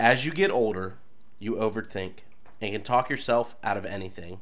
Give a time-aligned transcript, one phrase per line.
[0.00, 0.96] As you get older,
[1.38, 2.20] you overthink
[2.58, 4.40] and can talk yourself out of anything.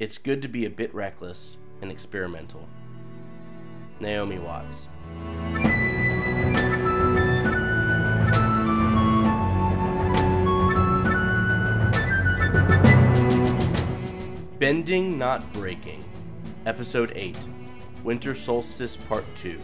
[0.00, 1.50] It's good to be a bit reckless
[1.80, 2.68] and experimental.
[4.00, 4.88] Naomi Watts.
[14.58, 16.02] Bending Not Breaking,
[16.66, 17.36] Episode 8,
[18.02, 19.60] Winter Solstice Part 2,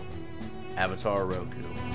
[0.76, 1.91] Avatar Roku.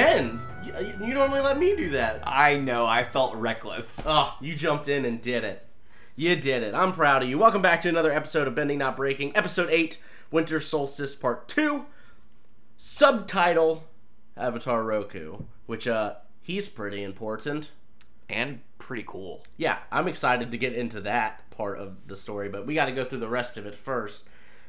[0.00, 0.72] Ben, you,
[1.08, 2.22] you normally let me do that.
[2.26, 4.02] I know, I felt reckless.
[4.06, 5.66] Oh, you jumped in and did it.
[6.16, 6.72] You did it.
[6.72, 7.36] I'm proud of you.
[7.36, 9.98] Welcome back to another episode of Bending Not Breaking, Episode 8,
[10.30, 11.84] Winter Solstice Part 2.
[12.78, 13.84] Subtitle
[14.38, 17.68] Avatar Roku, which, uh, he's pretty important.
[18.30, 19.44] And pretty cool.
[19.58, 22.92] Yeah, I'm excited to get into that part of the story, but we got to
[22.92, 24.24] go through the rest of it first.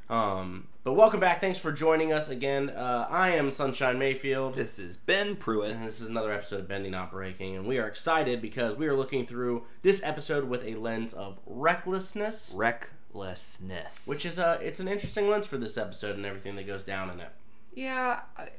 [0.10, 1.40] Um, but welcome back.
[1.40, 2.70] Thanks for joining us again.
[2.70, 4.56] Uh, I am Sunshine Mayfield.
[4.56, 5.72] This is Ben Pruitt.
[5.72, 8.88] And this is another episode of Bending Not Breaking, and we are excited because we
[8.88, 14.06] are looking through this episode with a lens of recklessness, Recklessness.
[14.06, 17.10] which is a it's an interesting lens for this episode and everything that goes down
[17.10, 17.30] in it.
[17.74, 18.50] yeah, I,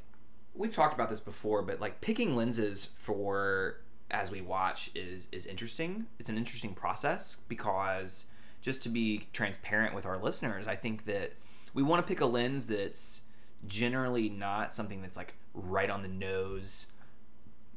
[0.55, 5.45] we've talked about this before, but like picking lenses for as we watch is is
[5.45, 6.07] interesting.
[6.17, 8.25] It's an interesting process because
[8.63, 11.33] just to be transparent with our listeners, I think that
[11.73, 13.21] we want to pick a lens that's
[13.67, 16.87] generally not something that's like right on the nose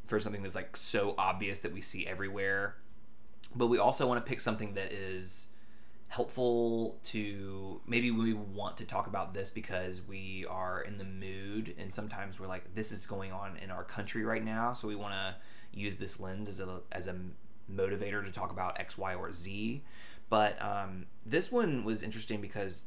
[0.07, 2.77] for something that's like so obvious that we see everywhere.
[3.57, 5.49] But we also want to pick something that is
[6.09, 11.75] helpful to maybe we want to talk about this because we are in the mood
[11.79, 14.95] and sometimes we're like this is going on in our country right now so we
[14.95, 15.35] want to
[15.77, 17.17] use this lens as a as a
[17.71, 19.83] motivator to talk about x y or z
[20.29, 22.85] but um, this one was interesting because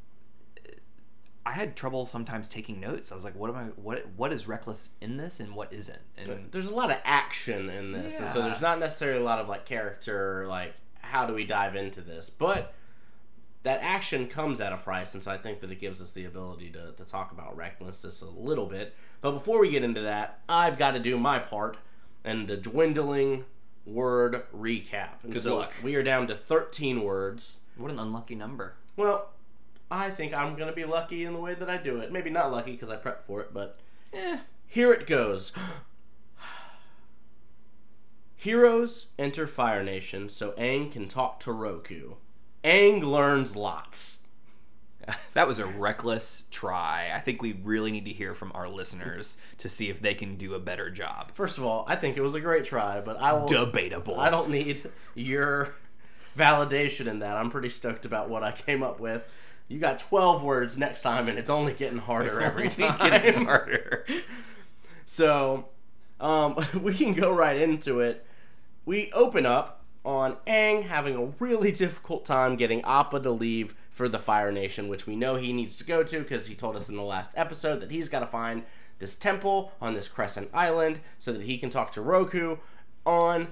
[1.46, 3.12] I had trouble sometimes taking notes.
[3.12, 3.64] I was like, "What am I?
[3.76, 7.70] What what is reckless in this, and what isn't?" And There's a lot of action
[7.70, 11.34] in this, and so there's not necessarily a lot of like character, like how do
[11.34, 12.74] we dive into this, but
[13.64, 16.26] that action comes at a price, and so I think that it gives us the
[16.26, 18.94] ability to, to talk about recklessness a little bit.
[19.22, 21.78] But before we get into that, I've got to do my part
[22.24, 23.46] and the dwindling
[23.94, 25.24] word recap.
[25.24, 25.72] And Good so luck.
[25.84, 27.58] we are down to 13 words.
[27.78, 28.76] what an unlucky number.
[28.96, 29.30] Well,
[29.92, 32.12] I think I'm going to be lucky in the way that I do it.
[32.12, 33.80] Maybe not lucky because I prepped for it, but
[34.14, 35.52] Eh, here it goes.
[38.36, 42.14] Heroes enter Fire Nation so Aang can talk to Roku.
[42.64, 44.19] Aang learns lots.
[45.34, 47.12] that was a reckless try.
[47.16, 50.36] I think we really need to hear from our listeners to see if they can
[50.36, 51.32] do a better job.
[51.34, 53.48] First of all, I think it was a great try, but I will.
[53.48, 54.20] Debatable.
[54.20, 55.76] I don't need your
[56.38, 57.38] validation in that.
[57.38, 59.24] I'm pretty stoked about what I came up with.
[59.68, 62.98] You got 12 words next time, and it's only getting harder every time.
[62.98, 64.06] getting harder.
[65.12, 65.66] So,
[66.20, 68.24] um, we can go right into it.
[68.86, 74.08] We open up on Aang having a really difficult time getting Appa to leave for
[74.08, 76.88] the Fire Nation, which we know he needs to go to because he told us
[76.88, 78.64] in the last episode that he's got to find
[79.00, 82.56] this temple on this crescent island so that he can talk to Roku
[83.06, 83.50] on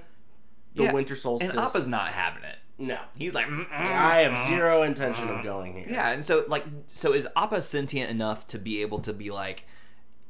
[0.74, 1.50] the Yeah, winter solstice.
[1.50, 2.56] And Appa's not having it.
[2.78, 5.86] no, He's like, mm, mm, I have mm." zero mm, intention of going here.
[5.90, 9.64] Yeah, and so like, so is Appa sentient enough to be able to be like,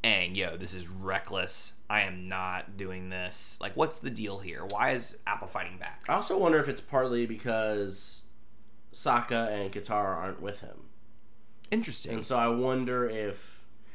[0.03, 1.75] "Aang, yo, this is reckless.
[1.89, 3.57] I am not doing this.
[3.61, 4.65] Like, what's the deal here?
[4.65, 8.23] Why is Appa fighting back?" I also wonder if it's partly because
[8.93, 10.85] Sokka and Katara aren't with him.
[11.71, 12.13] Interesting.
[12.13, 13.37] And so I wonder if,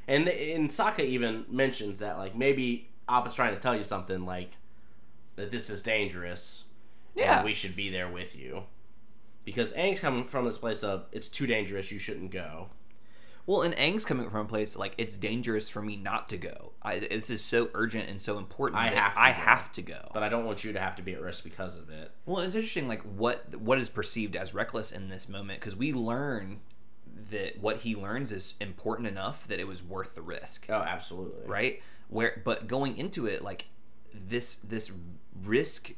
[0.07, 4.51] and and Sokka even mentions that like maybe Appa's trying to tell you something like
[5.35, 6.63] that this is dangerous.
[7.15, 7.37] Yeah.
[7.37, 8.63] And we should be there with you.
[9.45, 12.69] Because Aang's coming from this place of it's too dangerous, you shouldn't go.
[13.45, 16.71] Well, and Aang's coming from a place like it's dangerous for me not to go.
[16.81, 18.79] I, this is so urgent and so important.
[18.81, 19.37] I have to I go.
[19.39, 20.11] have to go.
[20.13, 22.11] But I don't want you to have to be at risk because of it.
[22.25, 25.91] Well, it's interesting, like what what is perceived as reckless in this moment, because we
[25.91, 26.61] learn
[27.31, 31.45] that what he learns is important enough that it was worth the risk, Oh, absolutely.
[31.47, 31.81] right?
[32.09, 33.65] Where, but going into it, like
[34.13, 34.89] this this
[35.43, 35.91] risk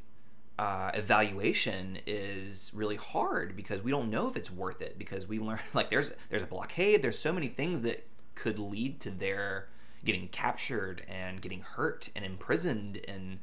[0.57, 5.39] uh, evaluation is really hard because we don't know if it's worth it because we
[5.39, 9.67] learn like there's there's a blockade, there's so many things that could lead to their
[10.03, 13.39] getting captured and getting hurt and imprisoned and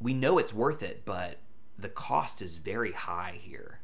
[0.00, 1.38] we know it's worth it, but
[1.78, 3.78] the cost is very high here.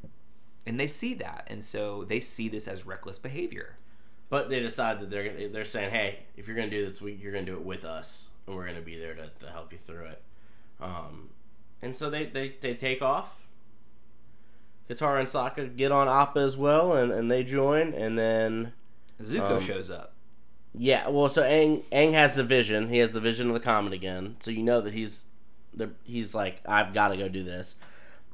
[0.67, 3.77] And they see that, and so they see this as reckless behavior.
[4.29, 7.47] But they decide that they're they're saying, hey, if you're gonna do this, you're gonna
[7.47, 10.23] do it with us, and we're gonna be there to, to help you through it.
[10.81, 11.31] Um,
[11.83, 13.35] and so they, they, they take off.
[14.89, 18.73] Katara and Sokka get on Appa as well, and, and they join, and then
[19.23, 20.15] Zuko Um, shows up.
[20.75, 22.89] yeah, well, so Aang Aang has the vision.
[22.89, 25.25] He has the vision of the comet again, so you know that he's
[25.75, 27.75] the he's like, I've got to go do this.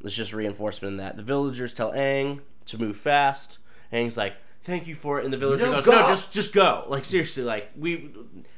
[0.05, 1.17] It's just reinforcement in that.
[1.17, 3.59] The villagers tell Aang to move fast.
[3.93, 4.35] Aang's like,
[4.65, 5.93] thank you for it, and the villager No, goes, go!
[5.93, 6.85] no, just just go.
[6.89, 8.11] Like seriously, like we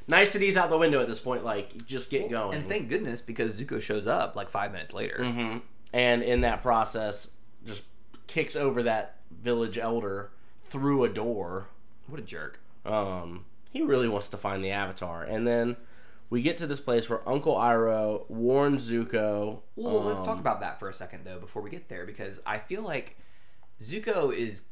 [0.07, 1.43] niceties out the window at this point.
[1.43, 2.57] Like just get going.
[2.57, 5.23] And thank goodness because Zuko shows up like five minutes later.
[5.23, 5.57] hmm
[5.93, 7.27] And in that process,
[7.65, 7.83] just
[8.27, 10.31] kicks over that village elder
[10.69, 11.67] through a door.
[12.07, 12.59] What a jerk.
[12.85, 15.75] Um, he really wants to find the Avatar, and then
[16.29, 19.59] we get to this place where Uncle Iroh warns Zuko.
[19.75, 22.39] Well, let's um, talk about that for a second though before we get there because
[22.45, 23.17] I feel like
[23.81, 24.63] Zuko is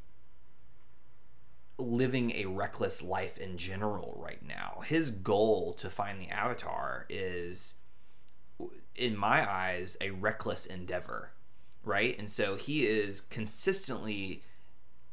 [1.78, 4.82] living a reckless life in general right now.
[4.86, 7.76] His goal to find the Avatar is
[8.96, 11.32] in my eyes a reckless endeavor,
[11.84, 12.18] right?
[12.18, 14.44] And so he is consistently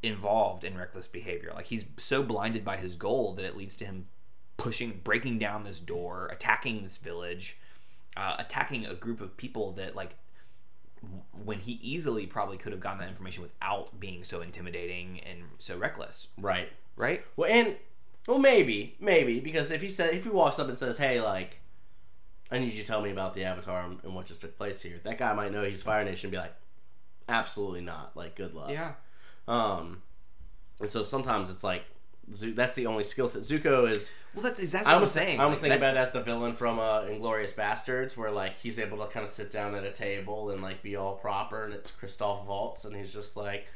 [0.03, 1.53] involved in reckless behavior.
[1.55, 4.07] Like he's so blinded by his goal that it leads to him
[4.57, 7.57] pushing, breaking down this door, attacking this village,
[8.17, 10.15] uh, attacking a group of people that like
[11.45, 15.77] when he easily probably could have gotten that information without being so intimidating and so
[15.77, 16.69] reckless, right.
[16.97, 17.25] right?
[17.37, 17.77] Well, and
[18.27, 21.59] well, maybe, maybe because if he said if he walks up and says, "Hey, like,
[22.51, 25.01] I need you to tell me about the Avatar and- what just took place here,"
[25.03, 26.55] that guy might know he's Fire Nation and be like,
[27.29, 28.17] "Absolutely not.
[28.17, 28.93] Like, good luck." Yeah.
[29.49, 30.03] Um,
[30.81, 31.85] and so sometimes it's like.
[32.35, 33.43] Zu- that's the only skill set.
[33.43, 35.41] Zuko is Well, that's exactly I what was I'm saying.
[35.41, 38.31] I was Like, thinking that- about it as the villain from uh, Inglourious Basterds, where
[38.31, 41.15] like he's able to kind of sit down at a table and like be all
[41.17, 43.67] proper, and it's Christoph Waltz, and he's just like,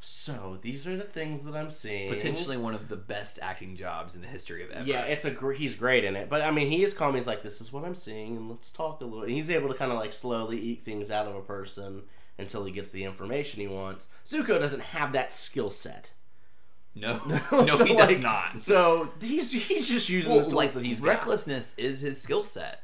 [0.00, 4.14] "So these are the things that I'm seeing." potentially one of the best acting jobs
[4.14, 4.86] in the history of ever.
[4.86, 7.14] Yeah, it's a gr- he's great in it, but I mean he is calm.
[7.14, 9.68] He's like, "This is what I'm seeing, and let's talk a little." And he's able
[9.68, 12.04] to kind of like slowly eat things out of a person
[12.38, 14.06] until he gets the information he wants.
[14.28, 16.12] Zuko doesn't have that skill set.
[16.96, 17.20] No,
[17.52, 18.62] no, So, he like, does not.
[18.62, 21.06] So he's he's just using the well, tools like that he's got.
[21.08, 22.82] recklessness is his skill set,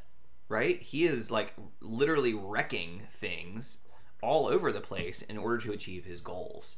[0.48, 0.80] right?
[0.80, 3.78] He is like literally wrecking things
[4.22, 6.76] all over the place in order to achieve his goals.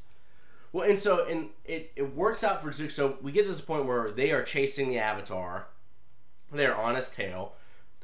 [0.73, 2.91] Well, and so and it, it works out for Zuko.
[2.91, 5.67] So we get to this point where they are chasing the Avatar.
[6.51, 7.53] They're on his tail.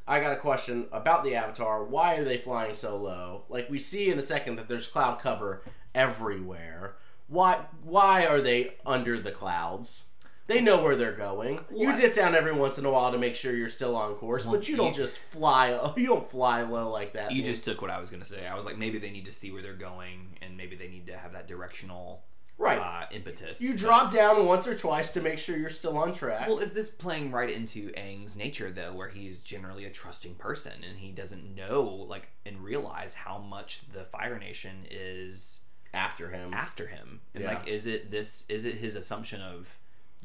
[0.07, 1.83] I got a question about the Avatar.
[1.83, 3.43] Why are they flying so low?
[3.49, 5.63] Like we see in a second that there's cloud cover
[5.95, 6.95] everywhere.
[7.31, 10.03] Why why are they under the clouds?
[10.47, 11.61] They know where they're going.
[11.73, 14.43] You dip down every once in a while to make sure you're still on course,
[14.45, 15.79] Well, but you don't you- just fly.
[15.97, 17.31] You don't fly low like that.
[17.31, 17.51] You man.
[17.53, 18.45] just took what I was going to say.
[18.45, 21.07] I was like, maybe they need to see where they're going, and maybe they need
[21.07, 22.23] to have that directional
[22.57, 22.77] right.
[22.79, 23.61] uh, impetus.
[23.61, 26.49] you But- drop down once or twice to make sure you're still on track.
[26.49, 30.73] Well, is this playing right into Aang's nature though, where he's generally a trusting person
[30.83, 35.60] and he doesn't know, like, and realize how much the Fire Nation is
[35.93, 36.53] after him.
[36.53, 37.53] after him, and Yeah.
[37.55, 38.45] like, is it this?
[38.49, 39.77] Is it his assumption of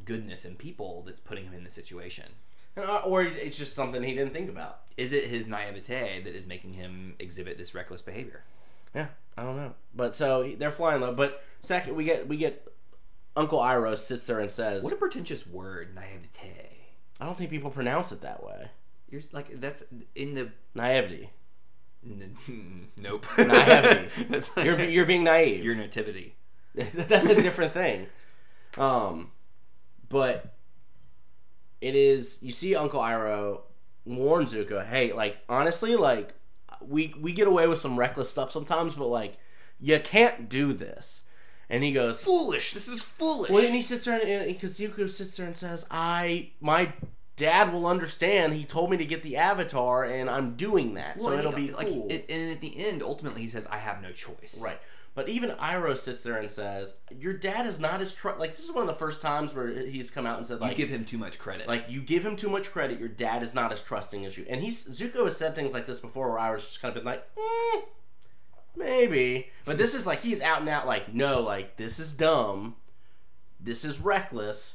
[0.05, 2.27] goodness in people that's putting him in this situation?
[2.77, 4.83] Uh, or it's just something he didn't think about.
[4.99, 8.45] Is it his naivete that is making him exhibit this reckless behavior?
[8.95, 9.75] Yeah, I don't know.
[9.95, 11.15] But so they're flying low.
[11.15, 12.67] But second, we get we get
[13.35, 16.71] Uncle Iroh sits there and says, What a pretentious word, naivete.
[17.21, 18.71] "I don't think people pronounce it that way.
[19.11, 19.83] You're like that's
[20.15, 21.31] in the Naivety.
[22.07, 23.27] N- nope.
[23.39, 24.09] Naivety.
[24.31, 25.65] that's You're you're being naive.
[25.65, 26.35] your nativity.
[26.75, 28.07] That's a different thing.
[28.77, 29.31] Um,
[30.11, 30.53] but
[31.81, 32.37] it is.
[32.43, 33.61] You see, Uncle Iroh
[34.05, 36.35] warn Zuko, "Hey, like honestly, like
[36.83, 39.39] we we get away with some reckless stuff sometimes, but like
[39.81, 41.23] you can't do this."
[41.69, 42.75] And he goes, Foolish.
[42.75, 43.51] This is foolish.
[43.51, 46.93] Well, and he sits there and because Zuko sits there and says, "I my
[47.37, 48.55] dad will understand.
[48.55, 51.89] He told me to get the Avatar, and I'm doing that, so it'll be like,
[51.89, 54.81] cool." it, and at the end, ultimately, he says, "I have no choice." right.
[55.15, 58.67] But even Iroh sits there and says, "Your dad is not as tr- like this
[58.67, 60.95] is one of the first times where he's come out and said like You give
[60.95, 61.67] him too much credit.
[61.67, 64.45] like you give him too much credit, your dad is not as trusting as you.
[64.49, 67.11] And he's Zuko has said things like this before, where Iroh's just kind of been
[67.11, 67.83] like, mm,
[68.77, 69.49] maybe.
[69.65, 72.77] But this is like he's out and out, like no, like this is dumb,
[73.59, 74.75] this is reckless,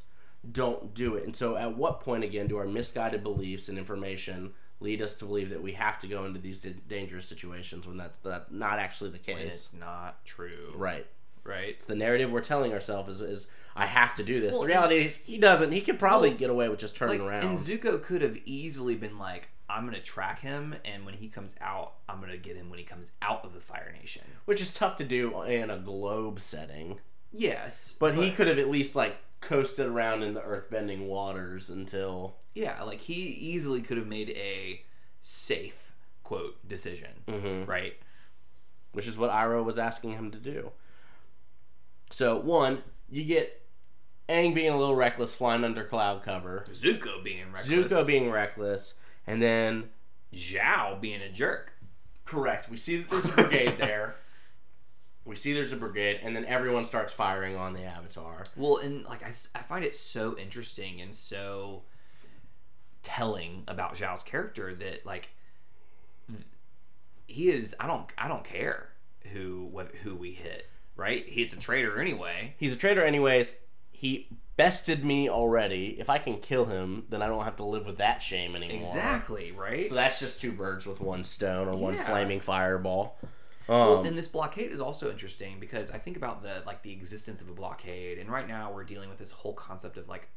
[0.49, 1.23] don't do it.
[1.25, 5.25] And so, at what point again do our misguided beliefs and information lead us to
[5.25, 8.79] believe that we have to go into these d- dangerous situations when that's that not
[8.79, 9.53] actually the when case?
[9.53, 10.73] it's not true.
[10.75, 11.05] Right.
[11.43, 11.69] Right.
[11.69, 14.51] It's the narrative we're telling ourselves is, is I have to do this.
[14.53, 15.71] Well, the reality is he doesn't.
[15.71, 17.43] He could probably Well, get away with just turning Like, around.
[17.45, 21.53] and Zuko could have easily been like, "I'm gonna track him, and when he comes
[21.61, 24.71] out, I'm gonna get him when he comes out of the Fire Nation." which is
[24.73, 26.99] tough to do in a globe setting.
[27.33, 32.35] Yes, But he could have at least like coasted around in the earthbending waters until.
[32.53, 34.81] Yeah, like he easily could have made a
[35.23, 37.67] safe quote decision, Mhm.
[37.67, 37.95] right?
[38.93, 40.73] which is what Iroh was asking him to do.
[42.11, 43.61] So one, you get
[44.27, 46.65] Aang being a little reckless, flying under cloud cover.
[46.73, 47.69] Zuko being reckless.
[47.91, 48.93] Zuko being reckless,
[49.25, 49.89] and then
[50.33, 51.71] Zhao being a jerk.
[52.25, 52.69] correct.
[52.69, 54.15] We see that there's a brigade there.
[55.23, 58.45] We see there's a brigade, and then everyone starts firing on the Avatar.
[58.55, 61.83] Well, and like I, I find it so interesting and so
[63.03, 65.29] telling about Zhao's character that like
[67.27, 67.75] he is.
[67.79, 68.05] I don't.
[68.17, 68.89] I don't care
[69.31, 70.67] who what who we hit.
[70.95, 71.25] Right?
[71.27, 72.53] He's a traitor anyway.
[72.57, 73.53] He's a traitor, anyways.
[73.91, 75.95] He bested me already.
[75.99, 78.87] If I can kill him, then I don't have to live with that shame anymore.
[78.95, 79.51] Exactly.
[79.51, 79.87] Right.
[79.87, 82.05] So that's just two birds with one stone, or one Yeah.
[82.05, 83.17] flaming fireball.
[83.71, 86.91] Well, Um, and this blockade is also interesting because I think about the like the
[86.91, 90.27] existence of a blockade, and right now we're dealing with this whole concept of like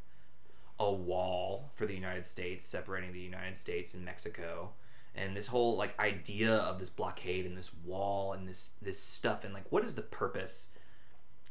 [0.78, 4.70] a wall for the United States separating the United States and Mexico,
[5.16, 9.42] and this whole like idea of this blockade and this wall and this this stuff,
[9.42, 10.68] and like what is the purpose,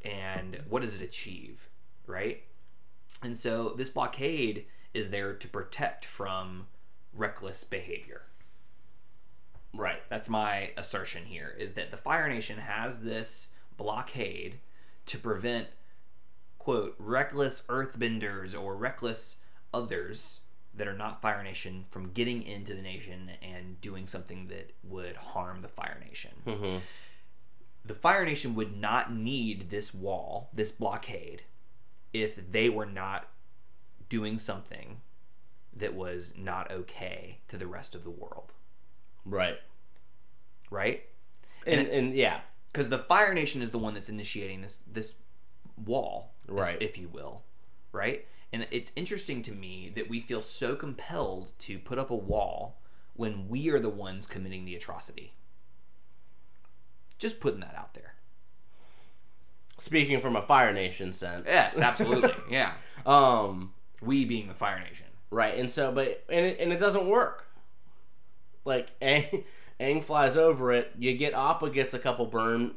[0.02, 1.68] and what does it achieve,
[2.06, 2.44] right?
[3.22, 4.64] And so this blockade
[4.94, 6.66] is there to protect from
[7.12, 8.22] reckless behavior.
[9.74, 10.00] Right.
[10.08, 14.58] That's my assertion here is that the Fire Nation has this blockade
[15.06, 15.68] to prevent
[16.58, 19.36] quote reckless earthbenders or reckless
[19.72, 20.40] others
[20.76, 25.16] that are not Fire Nation from getting into the nation and doing something that would
[25.16, 26.32] harm the Fire Nation.
[26.44, 26.78] hmm
[27.84, 31.42] The Fire Nation would not need this wall, this blockade,
[32.12, 33.28] if they were not
[34.08, 35.00] doing something
[35.76, 38.52] that was not okay to the rest of the world,
[39.24, 39.56] Right.
[40.70, 41.02] right?
[41.66, 42.40] And, And- and, yeah,
[42.72, 45.12] because the Fire Nation is the one that's initiating this this
[45.84, 46.80] wall, Right.
[46.80, 47.42] if you will,
[47.92, 48.26] right?
[48.52, 52.76] And it's interesting to me that we feel so compelled to put up a wall
[53.14, 55.34] when we are the ones committing the atrocity.
[57.18, 58.14] Just putting that out there.
[59.78, 61.42] speaking from a Fire Nation sense.
[61.46, 62.32] Yes, absolutely.
[62.50, 62.74] yeah,
[63.06, 63.74] Um.
[64.00, 65.06] we being the Fire Nation.
[65.30, 67.48] Right, and so, but and it, and it doesn't work.
[68.64, 69.44] Like Aang,
[69.80, 70.92] Aang flies over it.
[70.98, 72.72] You get Appa gets a couple burn,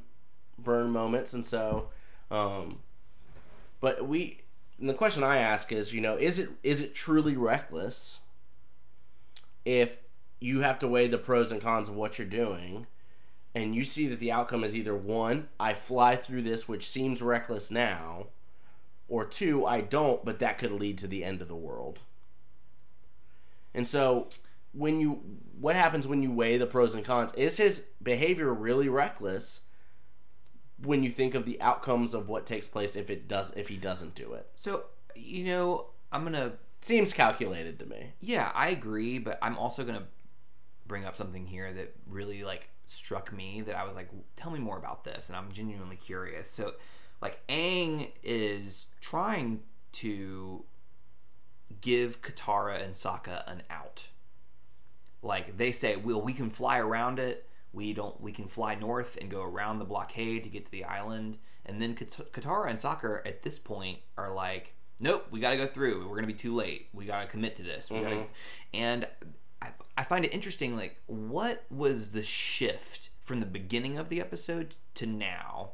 [0.57, 1.89] burn moments, and so,
[2.31, 2.79] um,
[3.79, 4.41] but we.
[4.79, 8.19] The question I ask is, you know, is it is it truly reckless?
[9.65, 9.89] If
[10.39, 12.85] you have to weigh the pros and cons of what you're doing,
[13.55, 17.21] and you see that the outcome is either one, I fly through this, which seems
[17.23, 18.27] reckless now,
[19.09, 21.99] or two, I don't, but that could lead to the end of the world.
[23.73, 24.27] And so,
[24.77, 25.21] when you,
[25.59, 27.31] what happens when you weigh the pros and cons?
[27.35, 29.61] Is his behavior really reckless?
[30.83, 33.77] When you think of the outcomes of what takes place if it does, if he
[33.77, 34.83] doesn't do it, So
[35.15, 36.53] you know, I'm gonna.
[36.81, 38.13] seems calculated to me.
[38.19, 40.05] Yeah, I agree, but I'm also gonna
[40.85, 44.59] bring up something here that really like struck me that I was like, tell me
[44.59, 46.49] more about this, and I'm genuinely curious.
[46.49, 46.73] So,
[47.21, 49.61] like, Aang is trying
[49.93, 50.63] to
[51.81, 54.03] give Katara and Sokka an out.
[55.21, 57.47] Like they say, well, we can fly around it.
[57.73, 58.19] We don't.
[58.21, 61.37] We can fly north and go around the blockade to get to the island.
[61.65, 65.67] And then Katara and Sokka at this point are like, nope, we got to go
[65.67, 66.07] through.
[66.07, 66.87] We're gonna be too late.
[66.93, 67.89] We got to commit to this.
[67.89, 68.25] We gotta, mm-hmm.
[68.73, 69.07] and
[69.61, 70.75] I, I find it interesting.
[70.75, 75.71] Like, what was the shift from the beginning of the episode to now?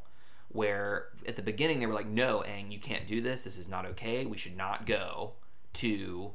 [0.50, 3.43] Where at the beginning they were like, no, Aang, you can't do this.
[3.43, 4.25] This is not okay.
[4.25, 5.33] We should not go.
[5.73, 6.31] To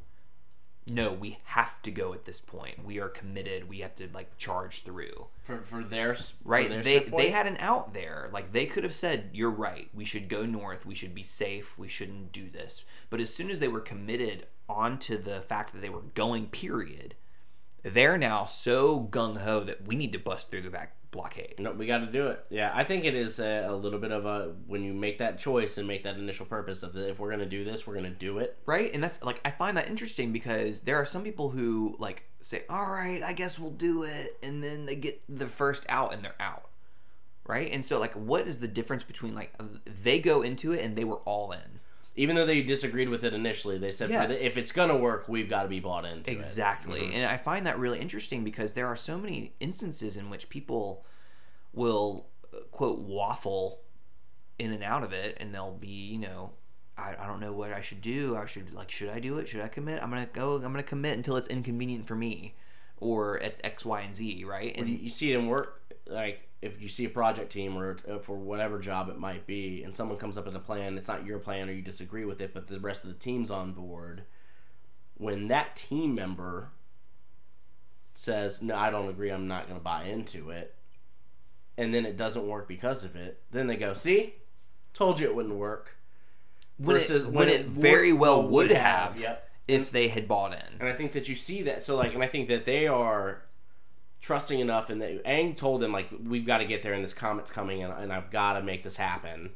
[0.90, 2.84] no, we have to go at this point.
[2.84, 3.68] We are committed.
[3.68, 5.26] We have to like charge through.
[5.44, 6.68] For for their s- for Right?
[6.68, 8.28] their They they had an out there.
[8.32, 9.88] Like they could have said, "You're right.
[9.94, 10.84] We should go north.
[10.86, 11.76] We should be safe.
[11.78, 15.80] We shouldn't do this." But as soon as they were committed onto the fact that
[15.80, 17.14] they were going, period,
[17.82, 21.54] they're now so gung ho that we need to bust through the back blockade.
[21.58, 22.44] No, we got to do it.
[22.50, 25.38] Yeah, I think it is a, a little bit of a when you make that
[25.38, 28.10] choice and make that initial purpose of the, if we're gonna do this, we're gonna
[28.10, 28.56] do it.
[28.66, 32.24] right and that's like i find that interesting because there are some people who like
[32.40, 36.12] say all right i guess we'll do it and then they get the first out
[36.12, 36.68] and they're out
[37.46, 39.52] right and so like what is the difference between like
[40.02, 41.80] they go into it and they were all in
[42.18, 44.36] Even though they disagreed with it initially, they said Yes.
[44.36, 46.34] the, if it's gonna work, we've got to be bought into it.
[46.36, 47.14] exactly Mhm.
[47.14, 51.04] and i find that really interesting because there are so many instances in which people
[51.72, 53.80] will uh, quote waffle
[54.58, 56.50] in and out of it and they'll be you know
[56.96, 58.36] I, I don't know what I should do.
[58.36, 59.46] I should like should I do it?
[59.46, 60.02] Should I commit?
[60.02, 60.56] I'm gonna go.
[60.56, 62.56] I'm gonna commit until it's inconvenient for me,
[62.96, 64.72] or at X, Y, and Z, right?
[64.74, 67.76] And And you, you see it in work, like if you see a project team
[67.76, 70.98] or uh, for whatever job it might be, and someone comes up with a plan,
[70.98, 73.50] it's not your plan or you disagree with it, but the rest of the team's
[73.50, 74.22] on board.
[75.16, 76.70] When that team member
[78.14, 79.30] says, "No, I don't agree.
[79.30, 80.74] I'm not going to buy into it,"
[81.76, 84.34] and then it doesn't work because of it, then they go, "See,
[84.94, 85.94] told you it wouldn't work."
[86.78, 89.50] when it, versus when when it it very would- well, would would have, have, yep.
[89.66, 90.78] if they had bought in.
[90.80, 91.82] And I think that you see that.
[91.82, 93.42] So like, and I think that they are
[94.20, 97.14] trusting enough, and that Aang told him like, we've got to get there, and this
[97.14, 99.50] comet's coming, and, and I've got to make this happen.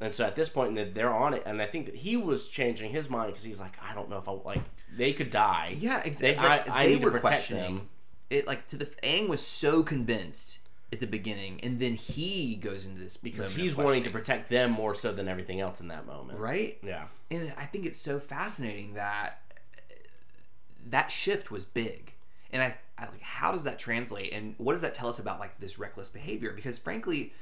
[0.00, 2.90] And so at this point, they're on it, and I think that he was changing
[2.90, 4.62] his mind because he's like, I don't know if I like
[4.96, 5.76] they could die.
[5.78, 6.36] Yeah, They, exactly.
[6.36, 7.88] I, I they need were to protect questioning them.
[8.30, 8.46] it.
[8.46, 10.58] Like to the Aang was so convinced
[10.92, 14.70] at the beginning, and then he goes into this because he's wanting to protect them
[14.72, 16.38] more so than everything else in that moment.
[16.38, 16.78] right.
[16.82, 17.04] Yeah.
[17.30, 19.42] And I think it's so fascinating that
[20.88, 22.12] that shift was big.
[22.52, 25.40] And I, I like how does that translate and what does that tell us about
[25.40, 26.52] like this reckless behavior?
[26.52, 27.32] Because frankly,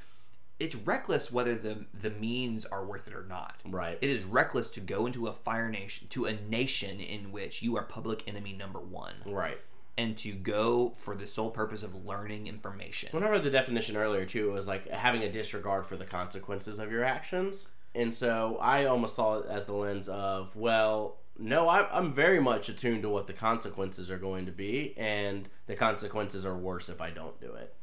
[0.61, 3.57] it's reckless whether the the means are worth it or not.
[3.67, 3.99] Right.
[4.00, 7.77] It is reckless to go into a fire nation to a nation in which you
[7.77, 9.59] are public enemy number one right.
[9.97, 13.11] and to go for the sole purpose of learning information.
[13.12, 16.05] When I read the definition earlier too, it was like having a disregard for the
[16.05, 17.67] consequences of your actions.
[17.95, 22.40] And so I almost saw it as the lens of, well, no, I'm, I'm very
[22.40, 26.88] much attuned to what the consequences are going to be, and the consequences are worse
[26.88, 27.75] if I don't do it.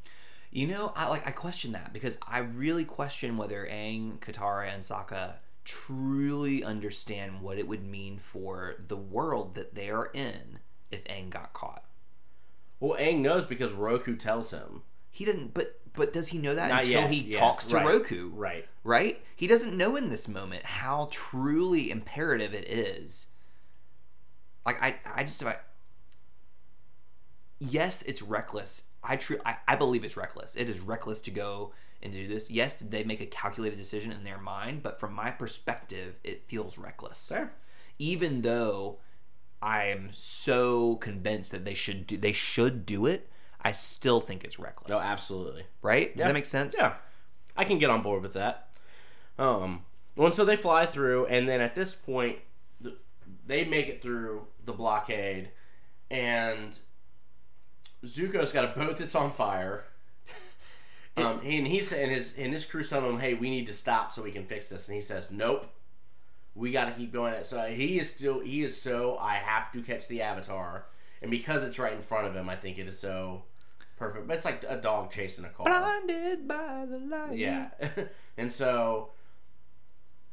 [0.51, 4.83] You know, I like I question that because I really question whether Aang, Katara, and
[4.83, 5.33] Sokka
[5.65, 10.59] truly understand what it would mean for the world that they are in
[10.91, 11.83] if Aang got caught.
[12.79, 14.83] Well, Aang knows because Roku tells him.
[15.09, 17.75] He doesn't, but but does he know that Not until yet, he yes, talks to
[17.75, 18.29] right, Roku?
[18.33, 18.67] Right.
[18.83, 19.24] right?
[19.35, 23.27] He doesn't know in this moment how truly imperative it is.
[24.65, 25.57] Like I, I just I,
[27.60, 28.84] yes, it's reckless.
[29.03, 30.55] I true, I, I believe it's reckless.
[30.55, 32.50] It is reckless to go and do this.
[32.50, 34.81] Yes, did they make a calculated decision in their mind?
[34.84, 37.27] But from my perspective, it feels reckless.
[37.29, 37.53] Fair.
[38.00, 38.98] Even though
[39.62, 43.29] I am so convinced that they should do, they should do it.
[43.61, 44.90] I still think it's reckless.
[44.90, 45.63] No, absolutely.
[45.81, 46.11] right?
[46.13, 46.27] Does Yeah.
[46.27, 46.75] that make sense?
[46.77, 46.96] Yeah,
[47.55, 48.70] I can get on board with that.
[49.40, 49.83] Um,
[50.16, 52.40] well, and so they fly through, and then at this point,
[53.46, 55.50] they make it through the blockade,
[56.09, 56.74] and
[58.03, 59.85] Zuko's got a boat that's on fire.
[61.18, 64.14] Um, and he's and his and his crew telling him, "Hey, we need to stop
[64.14, 65.66] so we can fix this." And he says, "Nope,
[66.55, 69.81] we got to keep going." So he is still he is so I have to
[69.81, 70.88] catch the Avatar,
[71.22, 73.44] and because it's right in front of him, I think it is so
[73.98, 74.27] perfect.
[74.27, 75.66] But it's like a dog chasing a car.
[75.66, 77.38] Blinded by the light.
[77.38, 77.70] Yeah.
[78.38, 79.11] and so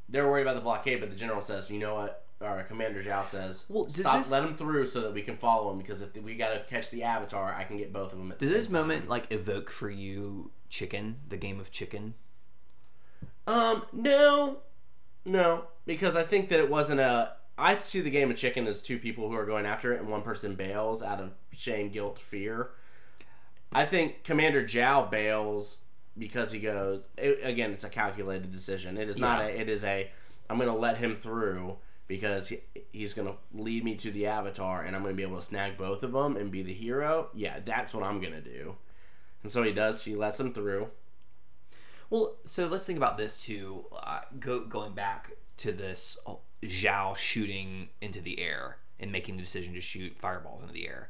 [0.08, 2.24] they're worried about the blockade, but the general says, you know what?
[2.42, 5.70] Or Commander Zhao says, Well, stop, this- let him through so that we can follow
[5.70, 8.32] him because if we got to catch the Avatar, I can get both of them
[8.32, 9.08] at Does the this moment time.
[9.10, 12.14] like evoke for you chicken, the game of chicken?
[13.46, 14.58] Um, no.
[15.24, 15.64] No.
[15.86, 17.32] Because I think that it wasn't a.
[17.58, 20.08] I see the game of chicken as two people who are going after it and
[20.08, 22.70] one person bails out of shame, guilt, fear.
[23.72, 25.78] I think Commander Zhao bails
[26.18, 27.04] because he goes.
[27.18, 28.96] It, again, it's a calculated decision.
[28.96, 29.48] It is not a.
[29.60, 30.10] It is a.
[30.50, 31.76] I'm going to let him through
[32.12, 32.60] because he,
[32.92, 35.42] he's going to lead me to the Avatar and I'm going to be able to
[35.42, 37.28] snag both of them and be the hero.
[37.32, 38.74] Yeah, that's what I'm going to do.
[39.42, 40.04] And so he does.
[40.04, 40.88] He lets him through.
[42.10, 43.86] Well, so let's think about this too.
[43.96, 46.18] Uh, go going back to this
[46.62, 51.08] Zhao shooting into the air and making the decision to shoot fireballs into the air.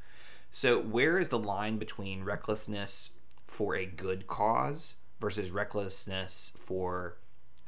[0.53, 3.11] So where is the line between recklessness
[3.49, 7.17] for a good cause versus recklessness for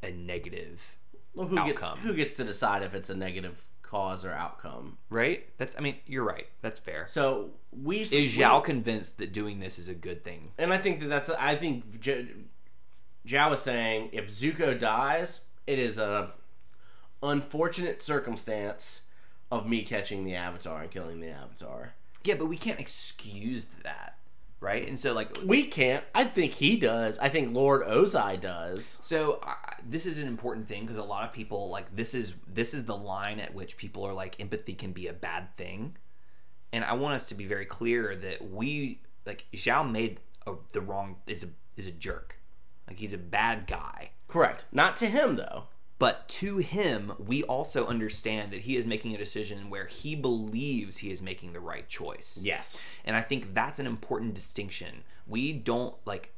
[0.04, 0.98] a negative?
[1.34, 1.96] Well, who outcome.
[1.98, 4.98] gets who gets to decide if it's a negative cause or outcome?
[5.10, 5.46] Right?
[5.58, 5.76] That's.
[5.76, 6.46] I mean, you're right.
[6.62, 7.06] That's fair.
[7.08, 10.52] So we Is we- Zhao convinced that doing this is a good thing?
[10.58, 12.28] and I think that that's I think J-
[13.26, 16.32] Zhao was saying if Zuko dies, it is a
[17.22, 19.00] unfortunate circumstance
[19.50, 21.94] of me catching the Avatar and killing the Avatar.
[22.24, 24.16] Yeah, but we can't excuse that,
[24.64, 24.88] right?
[24.88, 26.02] And so, like, We can't.
[26.14, 27.18] I think he does.
[27.18, 28.98] I think Lord Ozai does.
[29.02, 29.54] So I
[29.88, 32.84] this is an important thing because a lot of people like this is this is
[32.84, 35.96] the line at which people are like empathy can be a bad thing,
[36.72, 40.80] and I want us to be very clear that we like Zhao made a, the
[40.80, 42.36] wrong is a is a jerk,
[42.88, 44.10] like he's a bad guy.
[44.28, 44.64] Correct.
[44.72, 45.64] Not to him though.
[46.04, 50.98] But to him, we also understand that he is making a decision where he believes
[50.98, 52.38] he is making the right choice.
[52.42, 52.76] Yes.
[53.06, 55.02] And I think that's an important distinction.
[55.26, 56.34] We don't like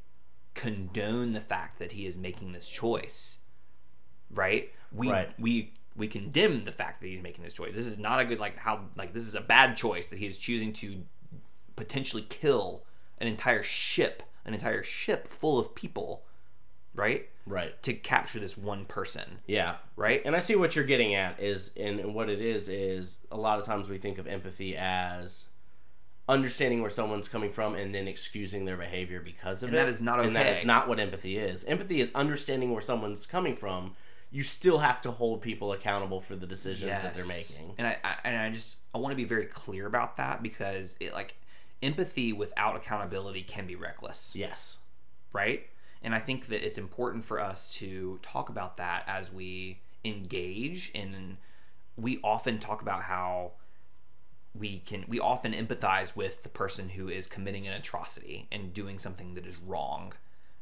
[0.53, 3.39] condone the fact that he is making this choice.
[4.33, 4.71] Right?
[4.93, 5.37] We Right.
[5.37, 7.75] we we condemn the fact that he's making this choice.
[7.75, 10.27] This is not a good like how like this is a bad choice that he
[10.27, 11.03] is choosing to
[11.75, 12.85] potentially kill
[13.17, 16.23] an entire ship, an entire ship full of people,
[16.97, 17.29] right?
[17.45, 17.81] Right.
[17.83, 19.77] To capture this one person, Yeah.
[19.95, 20.21] right?
[20.25, 23.59] And I see what you're getting at is and, what it is is a lot
[23.59, 25.43] of times we think of empathy as
[26.27, 29.71] understanding where someone's coming from and then excusing their behavior because of it.
[29.71, 29.85] And it.
[29.85, 30.27] that is not okay.
[30.27, 31.63] And that is not what empathy is.
[31.63, 33.93] Empathy is understanding where someone's coming from.
[34.29, 37.57] You still have to hold people accountable for the decisions that they're Yes.
[37.57, 37.73] making.
[37.77, 40.97] And I, I and I just I want to be very clear about that because
[40.99, 41.35] it like
[41.81, 44.33] empathy without accountability can be reckless.
[44.35, 44.77] Yes.
[45.31, 45.65] right?
[46.03, 50.91] And I think that it's important for us to talk about that as we engage.
[50.93, 51.37] And
[51.95, 53.53] we often talk about how
[54.57, 58.99] we can, we often empathize with the person who is committing an atrocity and doing
[58.99, 60.13] something that is wrong,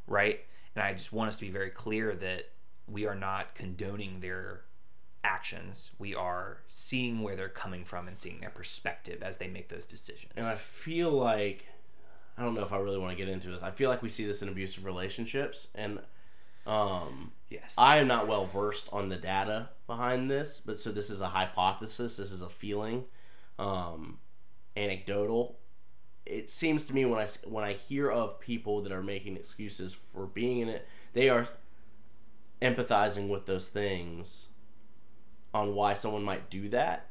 [0.08, 0.42] right?
[0.76, 2.50] And I just want us to be very clear that
[2.88, 4.62] we are not condoning their
[5.24, 5.92] actions.
[5.98, 9.86] We are seeing where they're coming from and seeing their perspective as they make those
[9.86, 10.32] decisions.
[10.36, 11.66] And I feel like
[12.38, 13.62] I don't know if I really want to get into this.
[13.62, 16.00] I feel like we see this in abusive relationships and
[16.66, 17.76] um yes.
[17.78, 21.30] I am not well versed on the data behind this, but so this is a
[21.30, 22.18] hypothesis.
[22.18, 23.04] This is a feeling,
[23.60, 24.18] um,
[24.76, 25.58] anecdotal.
[26.26, 29.96] It seems to me when I when I hear of people that are making excuses
[30.12, 31.48] for being in it, they are
[32.62, 34.48] empathizing with those things
[35.54, 37.08] on why someone might do that.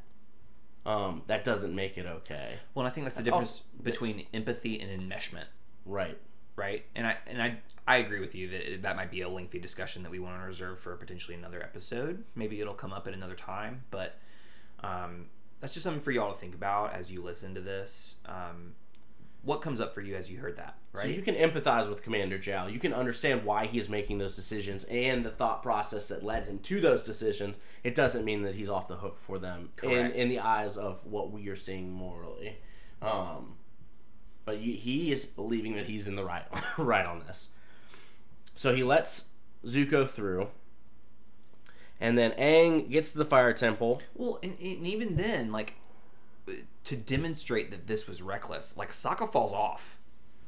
[0.87, 4.81] Um, that doesn't make it okay, well, I think that's the Also- difference between empathy
[4.81, 5.47] and enmeshment.
[5.87, 6.19] right?
[6.57, 6.85] right?
[6.95, 10.03] And I and I I agree with you that that might be a lengthy discussion
[10.05, 12.23] that we want to reserve for potentially another episode.
[12.35, 14.19] Maybe it'll come up at another time, but
[14.83, 15.27] um,
[15.61, 18.17] that's just something for y'all to think about as you listen to this.
[18.27, 18.75] Um,
[19.45, 21.05] what comes up for you as you heard that, right?
[21.05, 22.73] So you can empathize with Commander Zhao.
[22.73, 26.45] You can understand why he is making those decisions and the thought process that led
[26.45, 27.57] him to those decisions.
[27.83, 31.05] It doesn't mean that he's off the hook for them in, in the eyes of
[31.05, 32.57] what we are seeing morally.
[33.03, 33.57] Um,
[34.47, 36.45] but you, he is believing that he's in the right
[36.79, 37.49] right on this.
[38.55, 39.23] So he lets
[39.67, 40.49] Zuko through,
[42.01, 44.01] and then Aang gets to the fire temple.
[44.15, 45.75] well, and, and even then, like
[46.85, 49.99] to demonstrate that this was reckless, like Sokka falls off.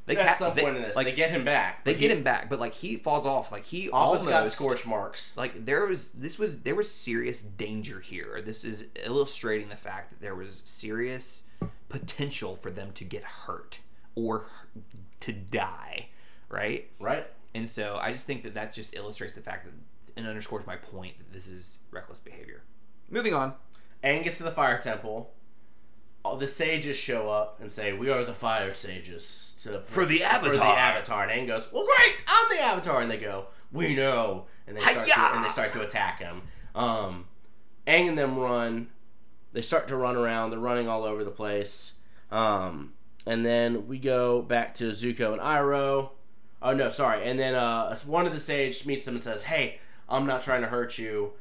[0.07, 1.85] They At ca- some they- in this, like they get him back.
[1.85, 3.51] they but get he- him back, but like he falls off.
[3.51, 5.33] Like he Appa's almost got scorch marks.
[5.37, 10.11] like there was this was there was serious danger here this is illustrating the fact
[10.11, 11.43] that there was serious
[11.89, 13.79] potential for them to get hurt
[14.15, 14.47] or
[15.21, 16.09] to die
[16.49, 17.27] right Right.
[17.55, 19.73] and so i just think that that just illustrates the fact that
[20.17, 22.63] and underscores my point that this is reckless behavior
[23.11, 23.55] moving on
[24.05, 25.33] Aang gets to the fire temple.
[26.27, 30.25] All the sages show up and say, "We are the fire sages to For the
[30.25, 30.53] avatar.
[30.53, 33.47] For the Avatar." avatar." And Aang goes, "Well, great, I'm the avatar." And they go,
[33.71, 36.43] "We know." And they start to, and they start to attack him.
[36.75, 37.27] Um,
[37.87, 38.89] Aang and them run.
[39.53, 40.51] They start to run around.
[40.51, 41.93] They're running all over the place.
[42.33, 46.11] Um, and then we go back to Zuko and Iroh.
[46.61, 47.29] Oh no, sorry.
[47.29, 50.63] And then uh, one of the sages meets them and says, "Hey, I'm not trying
[50.63, 51.35] to hurt you.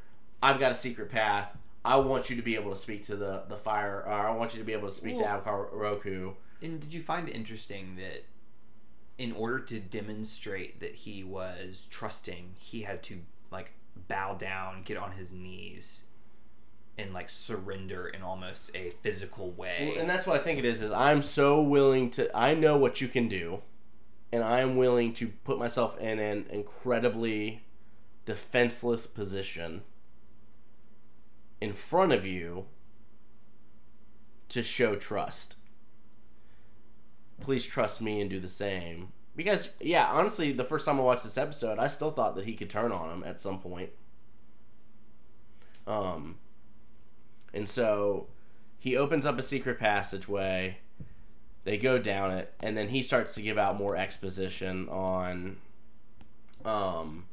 [0.43, 1.58] I've got a secret path.
[1.86, 4.04] I want you to be able to speak to the the fire.
[4.06, 6.93] Or I want you to be able to speak to Well- Avatar Roku." and did
[6.93, 8.24] you find it interesting that
[9.17, 13.19] in order to demonstrate that he was trusting he had to
[13.52, 13.71] like
[14.08, 16.04] bow down get on his knees
[16.98, 20.65] and like surrender in almost a physical way Well, and that's what I think it
[20.65, 20.82] is.
[20.82, 22.36] Is I'm so willing to.
[22.36, 23.62] I know what you can do,
[24.32, 27.63] and I am willing to put myself in an incredibly
[28.26, 29.84] defenseless position
[31.65, 32.65] in front of you
[34.49, 35.56] to show trust.
[37.41, 39.12] Please trust me and do the same.
[39.36, 42.54] Because yeah, honestly, the first time I watched this episode, I still thought that he
[42.54, 43.89] could turn on him at some point.
[45.88, 46.36] Um,
[47.51, 48.28] and so
[48.78, 50.78] he opens up a secret passageway.
[51.63, 55.58] They go down it, and then he starts to give out more exposition on,
[56.63, 57.25] um,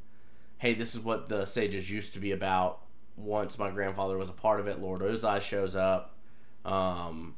[0.56, 2.80] hey, this is what the sages used to be about.
[3.16, 6.16] Once my grandfather was a part of it, Lord Ozai shows up,
[6.64, 7.34] um,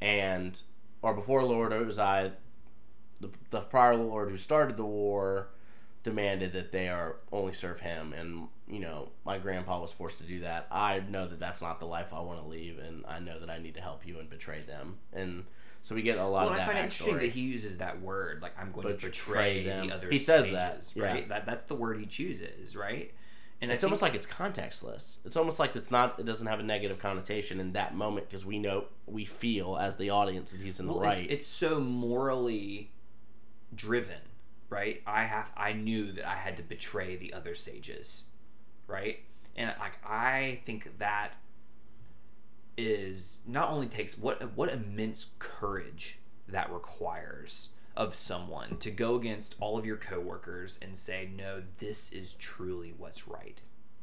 [0.00, 0.60] and
[1.02, 2.32] or before Lord Ozai,
[3.20, 5.48] the, the prior Lord who started the war
[6.04, 10.24] demanded that they are only serve him and you know my grandpa was forced to
[10.24, 13.18] do that i know that that's not the life i want to leave and i
[13.18, 15.44] know that i need to help you and betray them and
[15.82, 17.40] so we get a lot well, of and I that find it interesting that he
[17.40, 21.02] uses that word, like I'm going to Betray the other He says sages, that, yeah.
[21.04, 21.28] right?
[21.28, 23.14] That that's the word he chooses, right?
[23.60, 26.60] And it's think- almost like it's contextless it's almost like it's not it doesn't have
[26.60, 30.60] a negative connotation in that moment because we know we feel as the audience that
[30.60, 32.90] he's in the well, right it's, it's so morally
[33.74, 34.20] driven,
[34.70, 35.02] right?
[35.06, 38.22] I have I knew that I had to betray the other sages,
[38.86, 39.20] right?
[39.56, 41.32] And like I think that
[42.76, 46.18] is not only takes what what immense courage
[46.48, 52.12] that requires of someone to go against all of your coworkers and say, no, this
[52.12, 53.60] is truly what's right.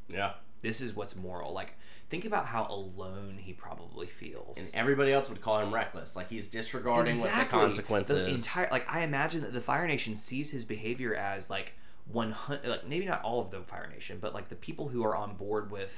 [0.10, 0.34] Yeah.
[0.62, 1.54] This is what's moral.
[1.54, 1.76] Like,
[2.10, 4.58] think about how alone he probably feels.
[4.58, 6.14] And everybody else would call him reckless.
[6.14, 8.28] Like he's disregarding what the consequences.
[8.28, 11.74] The entire like I imagine that the Fire Nation sees his behavior as like
[12.12, 15.04] one hundred like maybe not all of the Fire Nation, but like the people who
[15.06, 15.92] are on board with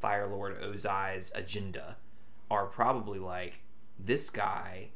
[0.00, 1.96] Fire Lord Ozai's agenda
[2.50, 3.60] are probably like
[3.98, 4.88] this guy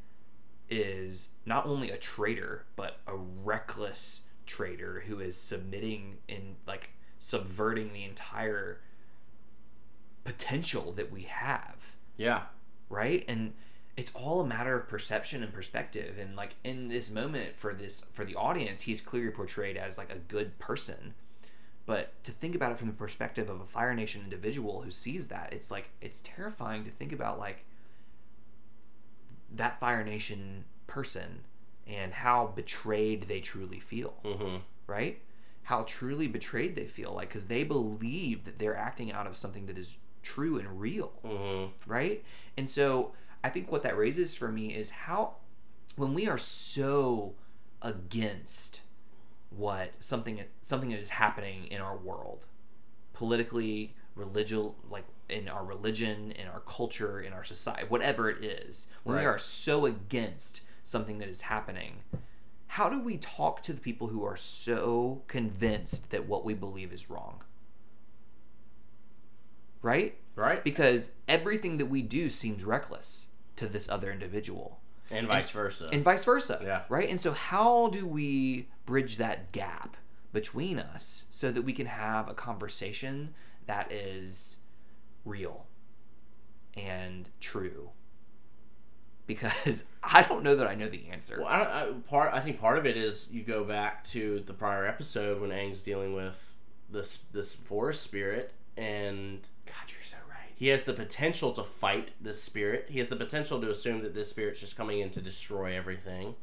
[0.70, 7.92] is not only a traitor but a reckless traitor who is submitting and like subverting
[7.92, 8.80] the entire
[10.24, 11.92] potential that we have.
[12.16, 12.42] Yeah.
[12.88, 13.24] right?
[13.28, 13.54] And
[13.96, 16.18] it's all a matter of perception and perspective.
[16.18, 20.10] And like in this moment for this for the audience he's clearly portrayed as like
[20.10, 21.14] a good person.
[21.86, 25.26] But to think about it from the perspective of a fire nation individual who sees
[25.28, 27.64] that it's like it's terrifying to think about like
[29.56, 31.40] that fire nation person
[31.86, 34.56] and how betrayed they truly feel Mm-hmm.
[34.86, 35.20] right
[35.62, 39.66] how truly betrayed they feel like because they believe that they're acting out of something
[39.66, 41.90] that is true and real Mm-hmm.
[41.90, 42.24] right?
[42.56, 43.12] And so
[43.44, 45.34] I think what that raises for me is how
[45.96, 47.34] when we are so
[47.82, 48.80] against
[49.50, 52.44] what something something that is happening in our world
[53.12, 58.86] politically religious like in our religion in our culture in our society whatever it is
[59.04, 61.96] when we are so against something that is happening
[62.68, 66.92] how do we talk to the people who are so convinced that what we believe
[66.92, 67.42] is wrong
[69.82, 70.62] right Right.
[70.62, 74.78] because everything that we do seems reckless to this other individual
[75.10, 75.88] And vice versa.
[75.92, 76.82] and vice versa Yeah.
[76.88, 79.96] right and so how do we bridge that gap
[80.32, 83.34] between us so that we can have a conversation
[83.66, 84.57] that is
[85.28, 85.66] real
[86.76, 87.90] and true.
[89.26, 91.38] Because i don't know that i know the answer.
[91.38, 94.54] Well, I, I, part I think part of it is you go back to the
[94.54, 96.36] prior episode when Aang's dealing with
[96.90, 100.50] this this forest spirit, and god you're so right.
[100.56, 102.86] he has the potential to fight this spirit.
[102.88, 106.34] He has the potential to assume that this spirit's just coming in to destroy everything,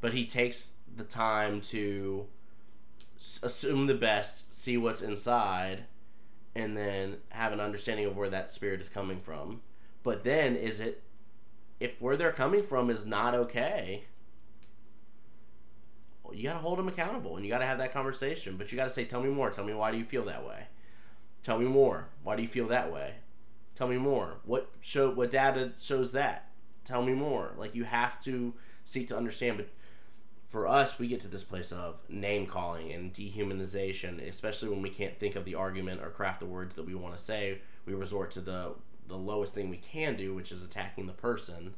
[0.00, 2.26] but he takes the time to
[3.42, 5.84] assume the best, see what's inside,
[6.58, 9.60] and then have an understanding of where that spirit is coming from.
[10.02, 11.02] But then, is it
[11.78, 14.04] if where they're coming from is not okay?
[16.32, 18.56] You got to hold them accountable, and you got to have that conversation.
[18.58, 19.50] But you got to say, "Tell me more.
[19.50, 20.66] Tell me why do you feel that way?
[21.42, 22.08] Tell me more.
[22.22, 23.14] Why do you feel that way?
[23.76, 24.40] Tell me more.
[24.44, 25.10] What show?
[25.10, 26.50] What data shows that?
[26.84, 29.68] Tell me more." Like you have to seek to understand, but
[30.48, 34.88] for us, we get to this place of name calling and dehumanization, especially when we
[34.88, 37.60] can't think of the argument or craft the words that we want to say.
[37.84, 38.72] We resort to the
[39.08, 41.74] the lowest thing we can do, which is attacking the person.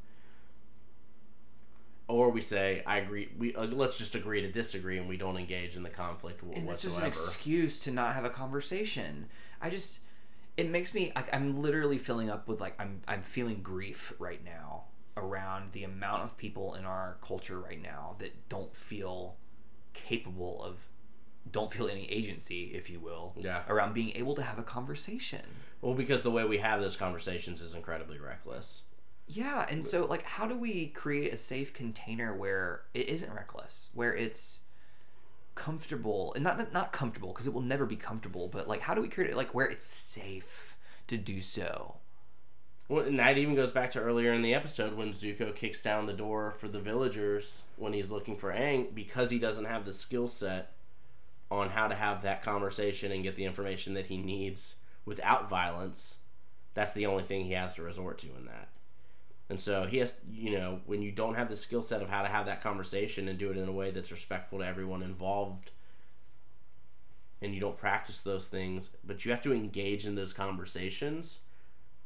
[2.07, 5.37] Or we say, "I agree." We uh, let's just agree to disagree, and we don't
[5.37, 9.27] engage in the conflict w- and it's just an excuse to not have a conversation.
[9.61, 9.99] I just
[10.57, 14.45] it makes me I, I'm literally filling up with like I'm I'm feeling grief right
[14.45, 14.85] now
[15.17, 19.37] around the amount of people in our culture right now that don't feel
[19.95, 20.77] capable of
[21.51, 23.63] don't feel any agency, if you will, Yeah.
[23.69, 25.43] around being able to have a conversation.
[25.81, 28.83] Well, because the way we have those conversations is incredibly reckless.
[29.27, 33.89] Yeah, and so like how do we create a safe container where it isn't reckless,
[33.95, 34.61] where it's
[35.55, 39.01] comfortable and not not comfortable because it will never be comfortable, but like how do
[39.01, 41.97] we create it like where it's safe to do so?
[42.91, 46.07] Well, and that even goes back to earlier in the episode when Zuko kicks down
[46.07, 49.93] the door for the villagers when he's looking for Aang because he doesn't have the
[49.93, 50.73] skill set
[51.53, 54.75] on how to have that conversation and get the information that he needs
[55.05, 56.17] without violence.
[56.75, 58.67] That's the only thing he has to resort to in that.
[59.49, 62.23] And so he has, you know, when you don't have the skill set of how
[62.23, 65.71] to have that conversation and do it in a way that's respectful to everyone involved,
[67.41, 71.39] and you don't practice those things, but you have to engage in those conversations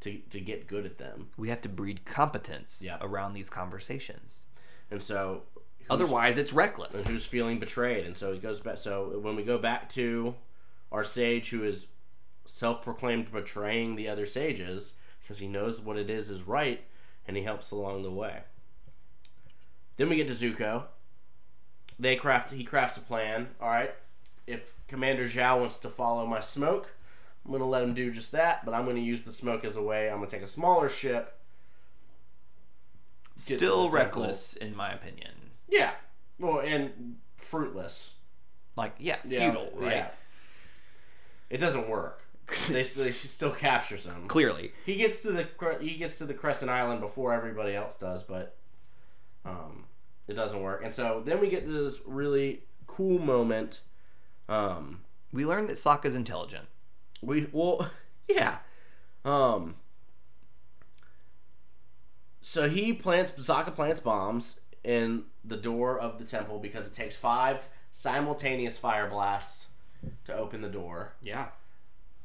[0.04, 1.28] to, to get good at them.
[1.36, 2.98] We have to breed competence Yeah.
[3.00, 4.44] around these conversations.
[4.90, 5.42] And so,
[5.90, 6.94] Otherwise, it's reckless.
[6.94, 8.06] and who's feeling betrayed?
[8.06, 8.78] And so it goes back.
[8.78, 10.34] So when we go back to
[10.92, 11.86] our sage who is
[12.46, 16.84] self-proclaimed betraying the other sages because he knows what it is is right,
[17.26, 18.40] and he helps along the way.
[19.96, 20.84] Then we get to Zuko.
[21.98, 22.50] They craft.
[22.52, 23.48] He crafts a plan.
[23.60, 23.94] All right.
[24.46, 26.90] If Commander Zhao wants to follow my smoke,
[27.44, 28.64] I'm gonna let him do just that.
[28.64, 30.08] But I'm gonna use the smoke as a way.
[30.10, 31.38] I'm gonna take a smaller ship.
[33.36, 35.32] Still reckless, in my opinion.
[35.68, 35.92] Yeah.
[36.38, 38.10] Well, and fruitless.
[38.76, 39.96] Like, yeah, Yeah, right?
[39.96, 40.08] yeah.
[41.50, 42.22] It doesn't work.
[42.68, 44.26] they, they still captures him.
[44.28, 44.72] Clearly.
[44.86, 45.48] He gets to the
[45.80, 48.56] he gets to the Crescent Island before everybody else does, but
[49.44, 49.84] um,
[50.28, 50.82] It doesn't work.
[50.84, 53.80] And so then we get this really cool moment.
[54.48, 55.00] Um,
[55.32, 56.66] We learn that Sokka's intelligent.
[57.22, 57.90] We well,
[58.28, 58.58] yeah.
[59.24, 59.76] Um.
[62.40, 67.16] So he plants Sokka plants bombs in the door of the temple because it takes
[67.16, 67.60] five
[67.92, 69.66] simultaneous fire blasts
[70.26, 71.14] to open the door.
[71.22, 71.48] Yeah.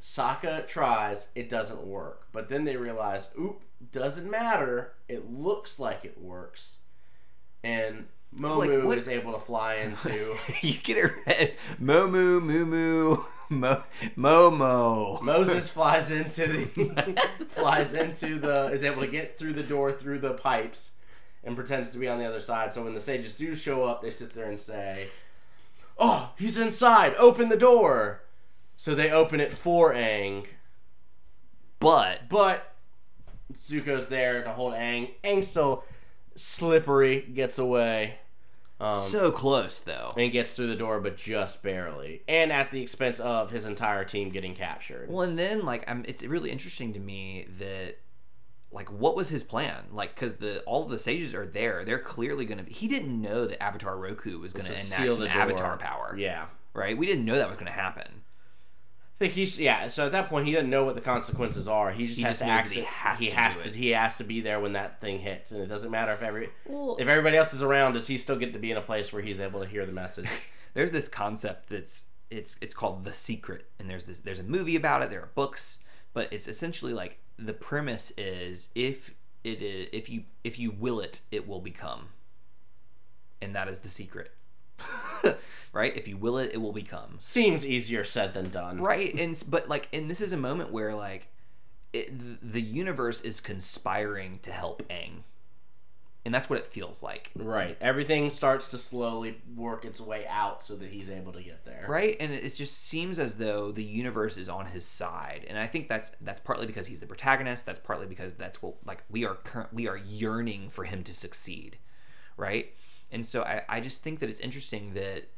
[0.02, 2.28] Sokka tries, it doesn't work.
[2.32, 4.93] But then they realize, oop, doesn't matter.
[5.08, 6.78] It looks like it works.
[7.63, 10.35] And Momu what- is able to fly into.
[10.61, 11.55] you get it right.
[11.81, 13.83] Momu, Mumu, Mo,
[14.15, 15.21] Momo.
[15.21, 20.19] Moses flies into the flies into the is able to get through the door through
[20.19, 20.91] the pipes
[21.43, 22.73] and pretends to be on the other side.
[22.73, 25.07] So when the sages do show up, they sit there and say,
[25.97, 27.15] "Oh, he's inside.
[27.17, 28.21] Open the door."
[28.77, 30.45] So they open it for Aang,
[31.79, 32.75] But but
[33.53, 35.11] Zuko's there to hold Aang.
[35.23, 35.83] Aang still
[36.39, 38.15] slippery, gets away.
[38.82, 40.13] Um, so close though.
[40.15, 44.06] and gets through the door, but just barely, and at the expense of his entire
[44.06, 45.10] team getting captured.
[45.10, 47.95] Well, and then like I'm, it's really interesting to me that
[48.71, 49.84] like what was his plan?
[49.91, 52.71] Like because the all of the sages are there, they're clearly going to be.
[52.71, 55.30] He didn't know that Avatar Roku was going to enact some the.
[55.30, 56.45] Avatar power, Yeah.
[56.73, 56.97] right?
[56.97, 58.21] We didn't know that was going to happen.
[59.19, 59.89] I think he's yeah.
[59.89, 61.91] So at that point, he doesn't know what the consequences are.
[61.91, 62.69] He just He has just to knows act.
[62.71, 63.69] he has he to has do to.
[63.69, 63.75] it.
[63.75, 66.49] He has to be there when that thing hits, and it doesn't matter if every
[66.65, 67.93] Well, if everybody else is around.
[67.93, 69.91] Does he still get to be in a place where he's able to hear the
[69.91, 70.27] message?
[70.73, 74.75] there's this concept that's it's it's called the secret and there's this there's a movie
[74.75, 75.79] about it there are books
[76.13, 80.99] but it's essentially like the premise is if it is if you if you will
[81.01, 82.10] it it will become
[83.41, 84.32] and that is the secret
[85.73, 85.95] right?
[85.95, 87.17] If you will it it will become.
[87.19, 88.81] Seems easier said than done.
[88.81, 91.27] right and but like and this is a moment where like
[91.93, 95.23] it, the universe is conspiring to help Aang.
[96.25, 97.31] And that's what it feels like.
[97.35, 97.77] Right.
[97.81, 101.85] Everything starts to slowly work its way out so that he's able to get there.
[101.87, 105.45] right and it it just seems as though the universe is on his side.
[105.49, 107.65] And i think that's that's partly because he's the protagonist.
[107.65, 111.13] That's partly because that's what like we are current we are yearning for him to
[111.13, 111.77] succeed.
[112.37, 112.73] Right
[113.11, 115.29] and so i i just think that it's interesting that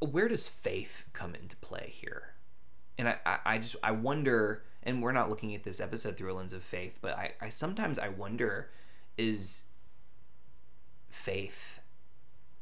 [0.00, 2.34] where does faith come into play here
[2.98, 6.32] and I, I, I just I wonder, and we're not looking at this episode through
[6.32, 8.70] a lens of faith, but I, I sometimes I wonder,
[9.16, 9.62] is
[11.10, 11.80] faith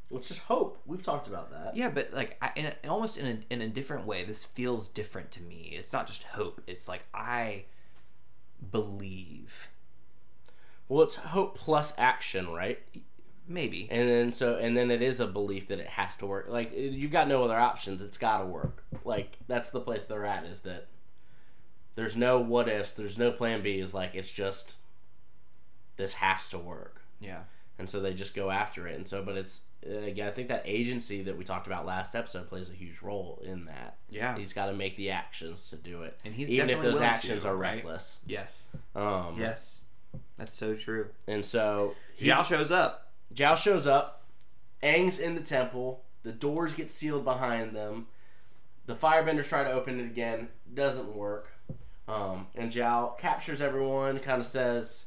[0.08, 0.80] Which is hope.
[0.86, 1.76] We've talked about that.
[1.76, 4.88] yeah, but like I, in a, almost in a in a different way, this feels
[4.88, 5.74] different to me.
[5.78, 6.60] It's not just hope.
[6.66, 7.64] It's like I
[8.70, 9.68] believe,
[10.90, 12.78] Well, it's hope plus action, right?
[13.48, 13.88] maybe.
[13.90, 16.46] And then so and then it is a belief that it has to work.
[16.48, 18.00] Like you've got no other options.
[18.02, 18.84] It's got to work.
[19.04, 20.44] Like that's the place they're at.
[20.44, 20.86] Is that
[21.96, 22.92] there's no what ifs.
[22.92, 23.80] There's no plan B.
[23.80, 24.74] Is like it's just
[25.96, 27.02] this has to work.
[27.20, 27.40] Yeah.
[27.78, 28.96] and so they just go after it.
[28.96, 32.48] And so, but it's again, I think that agency that we talked about last episode
[32.48, 33.96] plays a huge role in that.
[34.10, 34.36] Yeah.
[34.38, 37.42] He's got to make the actions to do it, And he's even if those actions
[37.42, 37.76] to, are right?
[37.84, 38.18] reckless.
[38.26, 38.68] Yes.
[38.94, 39.79] Um, Yes.
[40.38, 41.08] That's so true.
[41.26, 43.12] And so he, Zhao shows up.
[43.34, 44.24] Zhao shows up.
[44.82, 46.02] Aang's in the temple.
[46.22, 48.06] The doors get sealed behind them.
[48.86, 50.48] The firebenders try to open it again.
[50.72, 51.48] Doesn't work.
[52.08, 54.18] Um, and Zhao captures everyone.
[54.18, 55.04] Kind of says,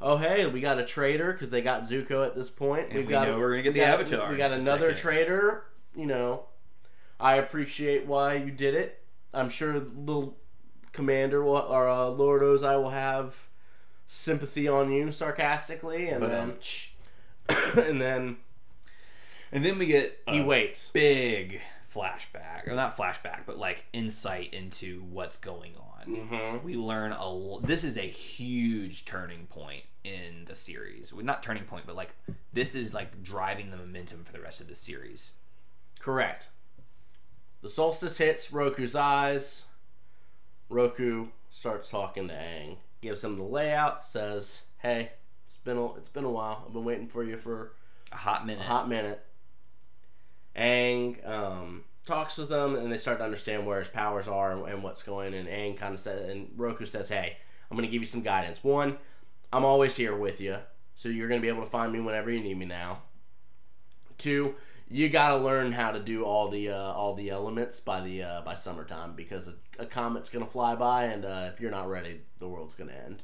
[0.00, 2.88] "Oh hey, we got a traitor because they got Zuko at this point.
[2.90, 5.00] And we got know we're gonna get we the got- Avatar We got another second."
[5.02, 5.64] traitor.
[5.94, 6.42] You know,
[7.18, 9.02] I appreciate why you did it.
[9.32, 10.32] I'm sure the
[10.92, 13.34] commander will, or uh, Lord Ozai will have
[14.06, 16.50] sympathy on you, sarcastically, and But, then
[17.48, 18.36] um, and then
[19.52, 20.90] And then we get he a waits.
[20.90, 21.60] big
[21.94, 26.06] flashback, or not flashback, but like insight into what's going on.
[26.14, 26.64] Mm-hmm.
[26.64, 27.16] We learn a.
[27.20, 31.12] l- This is a huge turning point in the series.
[31.12, 32.14] Well, not turning point, but like
[32.52, 35.32] this is like driving the momentum for the rest of the series.
[35.98, 36.48] Correct.
[37.62, 39.62] The solstice hits Roku's eyes.
[40.68, 45.12] Roku starts talking to Aang, gives him the layout, says, "Hey,
[45.46, 46.64] it's been a, it's been a while.
[46.66, 47.72] I've been waiting for you for
[48.12, 48.62] A hot minute.
[48.62, 49.24] a hot minute."
[50.56, 54.66] Aang um, talks with them, and they start to understand where his powers are and,
[54.68, 55.34] and what's going.
[55.34, 57.36] And Aang kind of says, and Roku says, "Hey,
[57.70, 58.62] I'm going to give you some guidance.
[58.64, 58.98] One,
[59.52, 60.56] I'm always here with you,
[60.94, 63.02] so you're going to be able to find me whenever you need me now.
[64.18, 64.54] Two,
[64.90, 68.22] you got to learn how to do all the uh, all the elements by the
[68.22, 71.70] uh, by summertime because a, a comet's going to fly by, and uh, if you're
[71.70, 73.22] not ready, the world's going to end.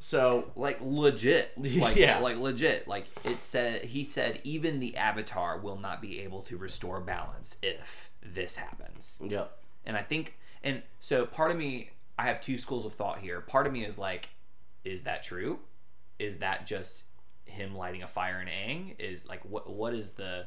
[0.00, 1.52] So like legit.
[1.58, 2.18] Like Yeah.
[2.20, 2.86] like legit.
[2.86, 7.56] Like it said he said even the avatar will not be able to restore balance
[7.62, 9.18] if this happens.
[9.24, 13.18] Yep, and i think and so part of me i have two schools of thought
[13.18, 13.40] here.
[13.40, 14.28] Part of me is like
[14.84, 15.58] is that true?
[16.18, 17.02] Is that just
[17.46, 18.94] him lighting a fire in Aang?
[18.98, 20.46] Is like what what is the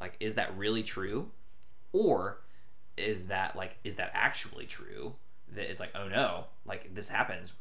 [0.00, 1.30] like is that really true?
[1.92, 2.40] Or
[2.96, 5.14] is that like is that actually true?
[5.54, 7.52] That it's like, oh no, like this happens,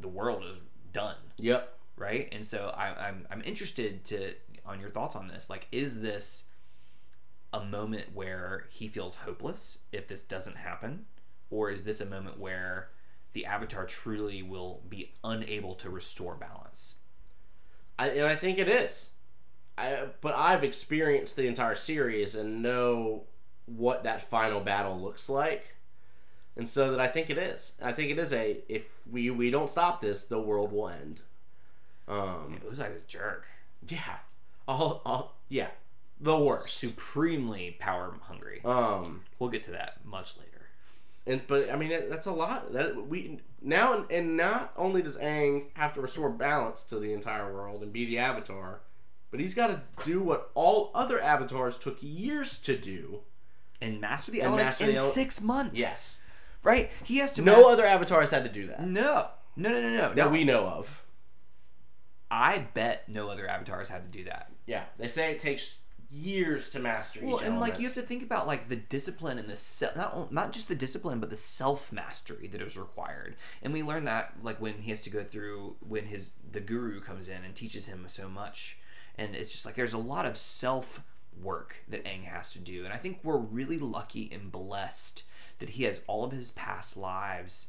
[0.00, 0.58] the world is
[0.92, 1.76] done Yep.
[1.96, 2.28] right?
[2.32, 5.48] And so I, I'm I'm interested to on your thoughts on this.
[5.50, 6.44] Like, is this
[7.52, 11.04] a moment where he feels hopeless if this doesn't happen,
[11.50, 12.88] or is this a moment where
[13.32, 16.94] the Avatar truly will be unable to restore balance?
[17.98, 19.08] I, and I think it is.
[19.78, 23.24] I, but I've experienced the entire series and know
[23.66, 25.74] what that final battle looks like.
[26.56, 27.72] And so that I think it is.
[27.82, 31.20] I think it is a if we we don't stop this, the world will end.
[32.08, 33.44] Um It was like a jerk,
[33.88, 34.18] yeah.
[34.66, 35.68] All, all yeah.
[36.18, 36.78] The worst.
[36.78, 38.62] supremely power hungry.
[38.64, 40.65] Um We'll get to that much later.
[41.26, 42.72] And but I mean that- that's a lot.
[42.72, 47.52] That we now and not only does Aang have to restore balance to the entire
[47.52, 48.80] world and be the avatar,
[49.30, 53.20] but he's got to do what all other avatars took years to do.
[53.80, 55.74] And master the And elements master in the ele- six months.
[55.76, 56.16] Yes.
[56.62, 56.90] right.
[57.04, 57.42] He has to.
[57.42, 60.08] No master- other avatars had to do that No, no, no, no, no.
[60.14, 60.28] that no.
[60.28, 61.02] we know of.
[62.30, 64.50] I bet no other avatars had to do that.
[64.66, 65.74] Yeah, they say it takes
[66.16, 69.38] years to master Well, each and like you have to think about like the discipline
[69.38, 73.36] and the se- not not just the discipline, but the self mastery that is required.
[73.62, 77.00] And we learn that like when he has to go through when his the guru
[77.00, 78.78] comes in and teaches him so much,
[79.16, 81.00] and it's just like there's a lot of self
[81.42, 82.84] work that Aang has to do.
[82.84, 85.22] And I think we're really lucky and blessed
[85.58, 87.68] that he has all of his past lives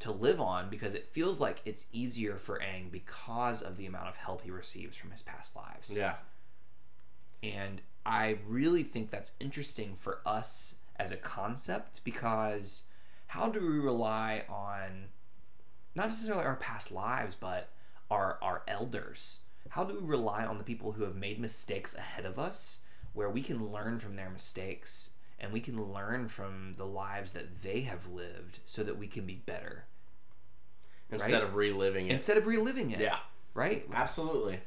[0.00, 4.08] to live on because it feels like it's easier for Aang because of the amount
[4.08, 5.90] of help he receives from his past lives.
[5.96, 6.14] Yeah,
[7.52, 12.82] And I really think that's interesting for us as a concept because
[13.26, 15.06] how do we rely on
[15.94, 17.68] not necessarily our past lives, but
[18.10, 19.38] our our elders?
[19.70, 22.78] How do we rely on the people who have made mistakes ahead of us
[23.12, 27.62] where we can learn from their mistakes and we can learn from the lives that
[27.62, 29.84] they have lived so that we can be better
[31.10, 31.42] instead Right.
[31.42, 32.12] of reliving it.
[32.12, 33.00] instead of reliving it.
[33.00, 33.18] yeah,
[33.52, 33.86] Right?
[33.92, 34.60] absolutely.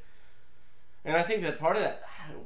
[1.08, 2.02] And I think that part of that,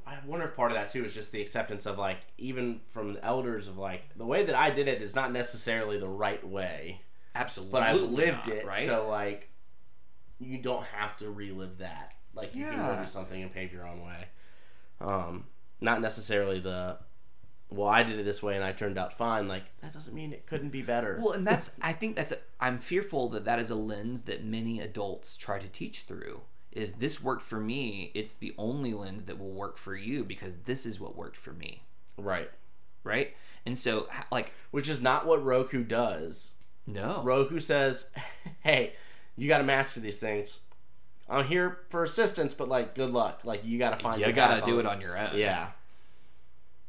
[0.07, 3.15] I wonder if part of that too is just the acceptance of like even from
[3.15, 6.47] the elders of like the way that I did it is not necessarily the right
[6.47, 7.01] way,
[7.35, 7.73] Absolutely.
[7.73, 8.87] but I've lived not, it, right?
[8.87, 9.49] so like
[10.39, 12.15] you don't have to relive that.
[12.35, 14.29] Like you can go do something and pave your own way.
[15.01, 15.45] Um,
[15.81, 16.99] not necessarily the
[17.69, 19.49] well, I did it this way and I turned out fine.
[19.49, 21.19] Like that doesn't mean it couldn't be better.
[21.21, 24.45] Well, and that's I think that's a, I'm fearful that that is a lens that
[24.45, 26.43] many adults try to teach through.
[26.73, 28.11] Is this worked for me?
[28.15, 31.53] It's the only lens that will work for you because this is what worked for
[31.53, 31.83] me,
[32.17, 32.51] right.
[33.05, 33.35] right?
[33.67, 36.53] And so, like, Which is not what Roku does.
[36.87, 38.07] no, Roku says,
[38.61, 38.95] "Hey,
[39.37, 40.59] you got to master these things.
[41.29, 43.41] I'm here for assistance, but like, good luck.
[43.45, 44.21] Like, you got to find.
[44.21, 45.37] you gotta path do it on your own.
[45.39, 45.69] Yeah.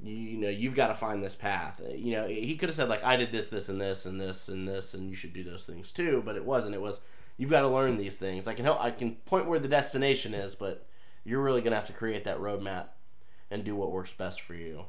[0.03, 1.79] You, you know, you've got to find this path.
[1.85, 4.19] Uh, You know, he could have said like, I did this, this, and this, and
[4.19, 6.21] this, and this, and you should do those things too.
[6.25, 6.75] But it wasn't.
[6.75, 6.99] It was
[7.37, 8.47] you've got to learn these things.
[8.47, 8.79] I can help.
[8.81, 10.85] I can point where the destination is, but
[11.25, 12.87] you're really gonna have to create that roadmap
[13.49, 14.85] and do what works best for you,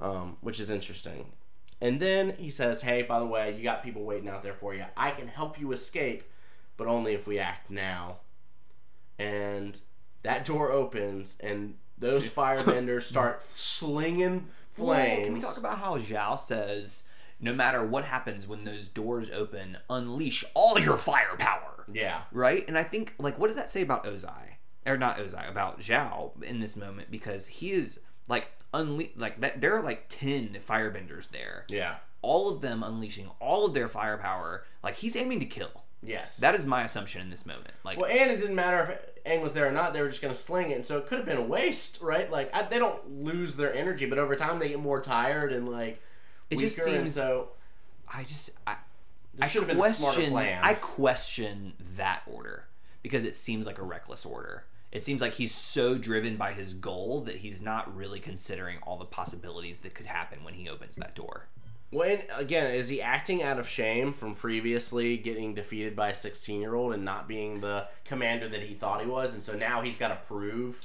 [0.00, 1.32] um, which is interesting.
[1.80, 4.74] And then he says, "Hey, by the way, you got people waiting out there for
[4.74, 4.84] you.
[4.96, 6.24] I can help you escape,
[6.76, 8.18] but only if we act now."
[9.18, 9.78] And
[10.22, 15.24] that door opens, and those firebenders start slinging Well, flames.
[15.26, 17.02] can we talk about how Zhao says,
[17.40, 21.84] no matter what happens when those doors open, unleash all your firepower.
[21.92, 22.64] Yeah, right?
[22.68, 26.42] And I think like what does that say about Ozai or not Ozai about Zhao
[26.42, 31.28] in this moment because he is like unle- like that there are like 10 firebenders
[31.30, 31.64] there.
[31.68, 34.64] yeah, All of them unleashing all of their firepower.
[34.84, 35.82] Like he's aiming to kill.
[36.02, 36.36] yes.
[36.36, 37.72] That is my assumption in this moment.
[37.84, 40.22] Like Well, and it didn't matter if Aang was there or not; they were just
[40.22, 42.30] going to sling it, and so it could have been a waste, right?
[42.30, 45.68] Like I, they don't lose their energy, but over time they get more tired and
[45.68, 46.00] like
[46.50, 47.48] It weaker, just seems- so
[48.12, 48.76] I just I,
[49.40, 50.60] I should have been a smarter question plan.
[50.62, 52.64] I question that order
[53.02, 54.64] because it seems like a reckless order.
[54.92, 58.98] It seems like he's so driven by his goal that he's not really considering all
[58.98, 61.46] the possibilities that could happen when he opens that door.
[61.90, 66.60] When again, is he acting out of shame from previously getting defeated by a 16
[66.60, 69.34] year old and not being the commander that he thought he was?
[69.34, 70.80] And so now he's got to prove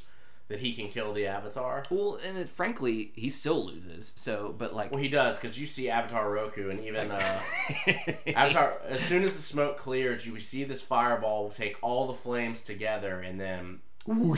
[0.47, 1.83] that he can kill the Avatar?
[1.89, 4.13] Well, and it, frankly, he still loses.
[4.15, 7.11] So, but like, Well, he does, because you see Avatar Roku and even.
[7.11, 7.41] Uh,
[8.27, 12.61] Avatar, as soon as the smoke clears, you see this fireball take all the flames
[12.61, 13.79] together and then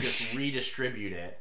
[0.00, 1.38] just redistribute it.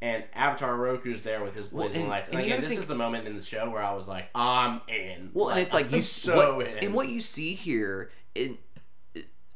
[0.00, 2.28] And Avatar Roku's there with his Well, blazing and- lights.
[2.28, 4.26] And, and again, this think- is the moment in the show where I was like,
[4.34, 5.30] I'm in.
[5.32, 6.78] well, and it's like I'm you so what, in.
[6.78, 8.58] and what you see here, in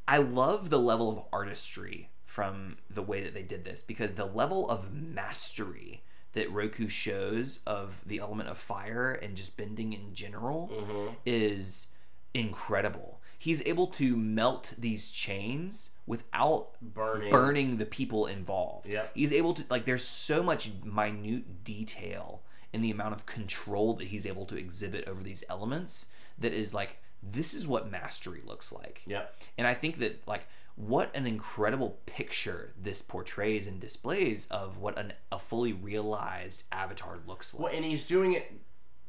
[0.07, 2.09] I love the level of artistry
[2.39, 7.59] from the way that they did this because the level of mastery that Roku shows
[7.67, 11.17] of the element of fire and just bending in general Mhm.
[11.27, 11.89] is
[12.35, 13.21] incredible.
[13.41, 17.31] He's able to melt these chains without Burning.
[17.33, 18.87] burning the people involved.
[18.87, 19.11] Yep.
[19.17, 24.07] He's able to like there's so much minute detail in the amount of control that
[24.07, 26.07] he's able to exhibit over these elements
[26.39, 29.03] that is like this is what mastery looks like.
[29.07, 29.35] Yep.
[29.59, 30.47] And I think that like
[30.79, 37.19] what an incredible picture this portrays and displays of what an, a fully realized avatar
[37.27, 37.63] looks like.
[37.65, 38.53] Well, and he's doing it.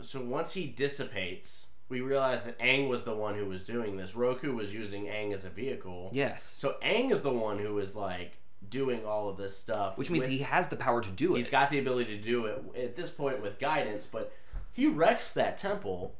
[0.01, 4.15] So once he dissipates, we realize that Aang was the one who was doing this.
[4.15, 6.09] Roku was using Aang as a vehicle.
[6.11, 6.43] Yes.
[6.43, 8.34] So Aang is the one who is like
[8.70, 11.38] doing all of this stuff, Which means with- he has the power to do it.
[11.38, 14.07] he's got the ability to do it at this point with guidance.
[14.11, 14.32] But
[14.74, 16.15] he wrecks that temple.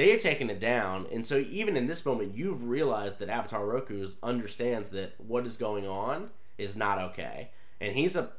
[0.00, 3.66] They have taken it down, and so even in this moment, you've realized that Avatar
[3.66, 7.50] Roku understands that what is going on is not okay,
[7.82, 8.30] and he's a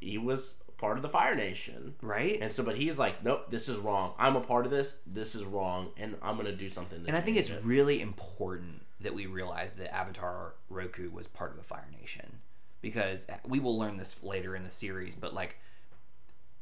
[0.00, 1.94] he was part of the Fire Nation.
[2.02, 2.40] right?
[2.42, 4.14] And so, but he's like, nope, this is wrong.
[4.18, 4.96] I'm a part of this.
[5.06, 7.00] This is wrong, and I'm gonna do something.
[7.00, 7.62] To And I think it's it.
[7.62, 12.40] really important that we realize that Avatar Roku was part of the Fire Nation
[12.82, 15.54] because we will learn this later in the series, but like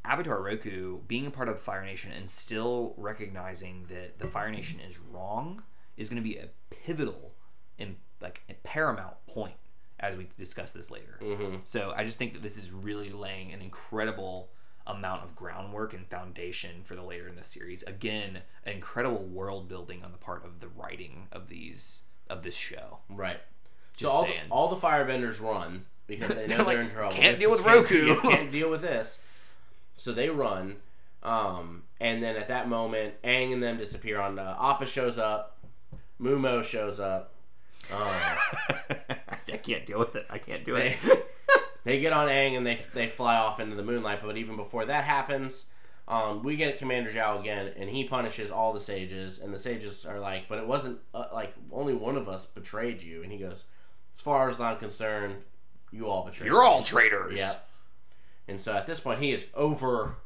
[0.05, 4.51] Avatar Roku being a part of the Fire Nation and still recognizing that the Fire
[4.51, 5.63] Nation is wrong
[5.97, 7.33] is going to be a pivotal
[7.79, 9.55] and like a paramount point
[10.01, 11.19] as we discuss this later.
[11.23, 11.61] Mhm.
[11.65, 14.51] So I just think that this is really laying an incredible
[14.87, 17.83] amount of groundwork and foundation for the later in the series.
[17.85, 22.99] Again, incredible world building on the part of the writing of these of this show.
[23.09, 23.41] right.
[23.97, 24.41] Just so all, saying.
[24.51, 27.15] all the firebenders run because they know They're they're, in trouble.
[27.17, 29.19] "Can't deal with can't Roku." can't deal with this.
[29.97, 30.77] So they run,
[31.23, 34.21] um, and then at that moment, Aang and them disappear.
[34.21, 35.59] On the Appa shows up,
[36.21, 37.33] Mumo shows up.
[37.93, 37.99] Um,
[39.49, 40.27] I can't deal with it.
[40.31, 40.99] I can't do they,
[41.85, 44.21] they get on Aang and they they fly off into the moonlight.
[44.23, 45.67] But even before that happens,
[46.09, 49.39] um, we get Commander Zhao again, and he punishes all the sages.
[49.39, 53.01] And the sages are like, "But it wasn't uh, like only one of us betrayed
[53.03, 53.65] you." And he goes,
[54.15, 55.37] "As far as I'm concerned,
[55.91, 56.47] you all betrayed.
[56.47, 57.39] You're me." all traitors.
[57.39, 57.69] Yep.
[58.47, 60.17] And so at this point, he is over,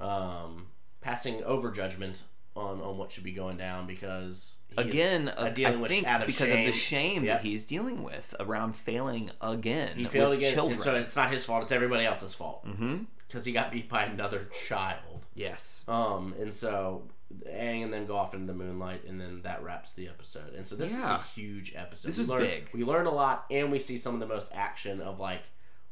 [0.00, 0.66] um,
[1.00, 2.22] passing over judgment
[2.56, 6.20] on on what should be going down because Again, uh, dealing I with think out
[6.20, 7.22] of because of the shame.
[7.22, 10.54] shame that he's dealing with around failing again he failed again.
[10.54, 10.74] children.
[10.74, 12.98] And so it's not his fault; it's everybody else's fault mm-hmm.
[13.26, 15.26] because he got beat by another child.
[15.34, 15.84] Yes.
[15.88, 17.02] Um, and so
[17.48, 20.54] Aang and then go off into the moonlight, and then that wraps the episode.
[20.54, 22.08] And so this is a huge episode.
[22.08, 22.68] This we learned, big.
[22.72, 25.42] We learned a lot, and we see some of the most action of like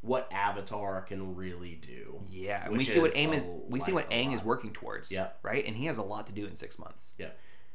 [0.01, 2.21] what Avatar can really do.
[2.29, 5.11] Yeah, we see what is aim a- is we see what Aang is working towards.
[5.11, 7.15] Yeah, Right, and he has a lot to do in six months.
[7.19, 7.31] Yeah,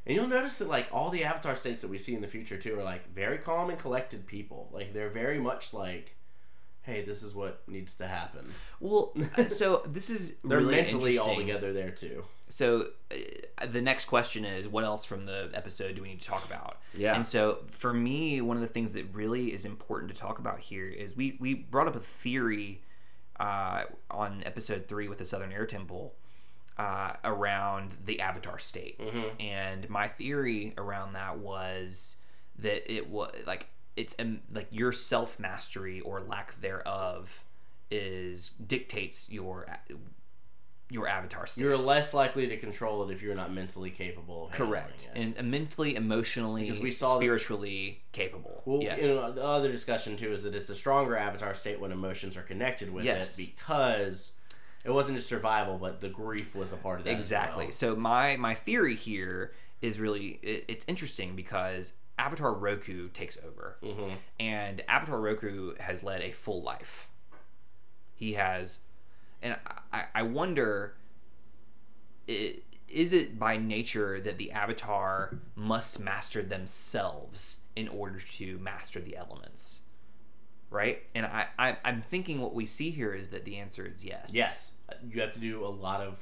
[0.05, 2.57] and you'll notice that like all the Avatar states that we see in the future
[2.57, 4.69] too are like very calm and collected people.
[4.71, 6.15] Like they're very much like,
[6.83, 8.53] hey, this is what needs to happen.
[8.79, 12.23] Well, uh, so this is They're really mentally all together there too.
[12.49, 16.27] So uh, the next question is, what else from the episode do we need to
[16.27, 16.77] talk about?
[16.93, 17.15] Yeah.
[17.15, 20.59] And so for me, one of the things that really is important to talk about
[20.59, 22.81] here is we we brought up a theory
[23.39, 26.13] uh, on episode three with the Southern Air Temple
[26.77, 29.41] uh, around the Avatar state, Mhm.
[29.41, 32.17] and my theory around that was
[32.59, 34.15] that it was like it's
[34.51, 37.43] like your self mastery or lack thereof
[37.91, 39.67] is dictates your
[40.89, 41.61] your avatar state.
[41.61, 44.49] You're less likely to control it if you're not mentally capable.
[44.53, 48.61] Correct and mentally, emotionally, Because we saw that- spiritually capable.
[48.65, 49.01] Well, yes.
[49.01, 52.37] you know, the other discussion too is that it's a stronger avatar state when emotions
[52.37, 53.39] are connected with Yes.
[53.39, 54.31] it because
[54.83, 57.11] it wasn't just survival, but the grief was a part of that.
[57.13, 57.65] exactly.
[57.65, 57.71] well.
[57.71, 63.77] So my my theory here is really it, it's interesting because Avatar Roku takes over,
[63.81, 64.17] Mhm.
[64.39, 67.07] and Avatar Roku has led a full life.
[68.15, 68.79] He has,
[69.41, 69.57] and
[69.91, 70.95] I, I wonder,
[72.27, 79.17] is it by nature that the Avatar must master themselves in order to master the
[79.17, 79.81] elements?
[80.69, 84.03] Right, and I, I I'm thinking what we see here is that the answer is
[84.03, 84.31] yes.
[84.33, 84.71] Yes,
[85.07, 86.17] you have to do a lot of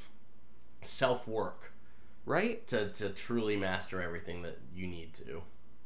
[0.82, 1.72] self work
[2.26, 2.66] Right.
[2.68, 5.42] to to truly master everything that you need to.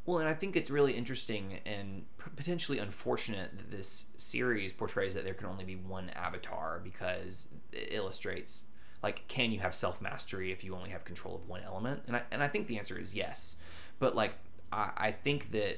[0.06, 2.04] Well, and I think it's really interesting and
[2.36, 7.90] potentially unfortunate that this series portrays that there can only be one avatar because it
[7.92, 8.64] illustrates
[9.06, 12.02] like can you have self mastery if you only have control of one element?
[12.08, 13.58] And I and I think the answer is yes.
[14.00, 14.34] But like
[14.72, 15.78] I, I think that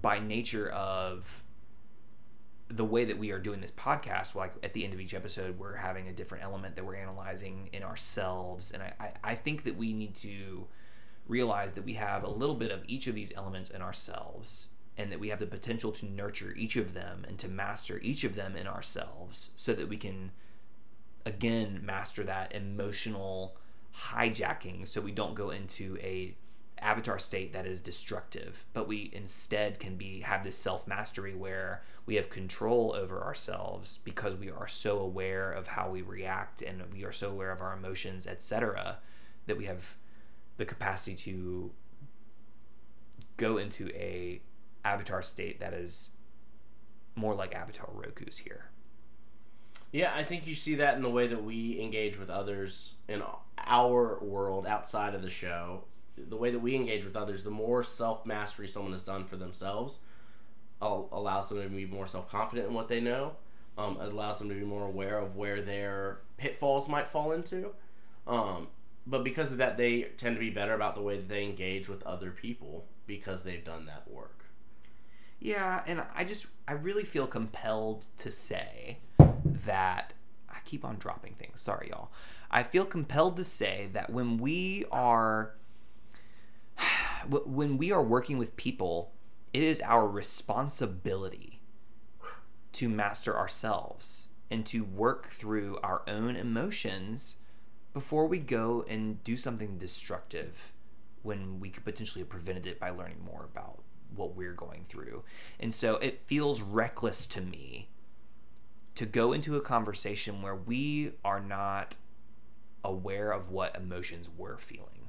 [0.00, 1.42] by nature of
[2.68, 5.58] the way that we are doing this podcast, like at the end of each episode,
[5.58, 9.64] we're having a different element that we're analyzing in ourselves, and I, I, I think
[9.64, 10.66] that we need to
[11.28, 14.66] realize that we have a little bit of each of these elements in ourselves
[14.98, 18.24] and that we have the potential to nurture each of them and to master each
[18.24, 20.30] of them in ourselves so that we can
[21.24, 23.56] again master that emotional
[24.10, 26.34] hijacking so we don't go into a
[26.80, 31.82] avatar state that is destructive but we instead can be have this self mastery where
[32.04, 36.82] we have control over ourselves because we are so aware of how we react and
[36.92, 38.98] we are so aware of our emotions etc
[39.46, 39.96] that we have
[40.56, 41.70] the capacity to
[43.36, 44.40] go into a
[44.84, 46.10] avatar state that is
[47.14, 48.66] more like avatar roku's here
[49.92, 53.22] Yeah, I think you see that in the way that we engage with others in
[53.58, 55.84] our world outside of the show.
[56.16, 59.36] The way that we engage with others, the more self mastery someone has done for
[59.36, 59.98] themselves,
[60.80, 63.32] allows them to be more self confident in what they know.
[63.78, 67.72] Um, allows them to be more aware of where their pitfalls might fall into.
[68.26, 68.68] Um,
[69.06, 71.88] but because of that, they tend to be better about the way that they engage
[71.88, 74.44] with other people because they've done that work.
[75.38, 80.12] Yeah, and I just I really feel compelled to say that
[80.48, 81.60] I keep on dropping things.
[81.60, 82.10] Sorry, y'all.
[82.50, 85.54] I feel compelled to say that when we are
[87.28, 89.12] when we are working with people,
[89.52, 91.60] it is our responsibility
[92.72, 97.36] to master ourselves and to work through our own emotions
[97.96, 100.70] before we go and do something destructive
[101.22, 103.78] when we could potentially have prevented it by learning more about
[104.14, 105.22] what we're going through.
[105.58, 107.88] And so it feels reckless to me
[108.96, 111.96] to go into a conversation where we are not
[112.84, 115.08] aware of what emotions we're feeling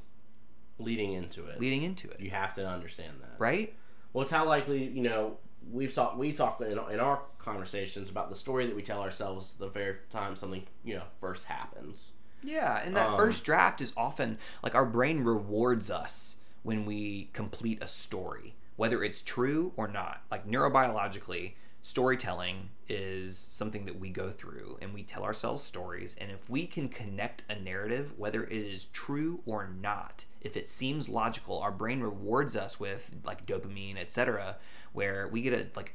[0.79, 2.21] Leading into it, leading into it.
[2.21, 3.35] you have to understand that.
[3.37, 3.75] Right?
[4.13, 5.35] Well, it's how likely you know
[5.69, 6.17] we've talked.
[6.17, 9.97] We talked in, in our conversations about the story that we tell ourselves the very
[10.09, 12.11] time something you know first happens.
[12.43, 17.29] Yeah, and that Um, first draft is often like our brain rewards us when we
[17.33, 20.21] complete a story, whether it's true or not.
[20.31, 26.15] Like neurobiologically, storytelling is something that we go through and we tell ourselves stories.
[26.19, 30.67] And if we can connect a narrative, whether it is true or not, if it
[30.69, 34.57] seems logical, our brain rewards us with like dopamine, etc.,
[34.93, 35.93] where we get a like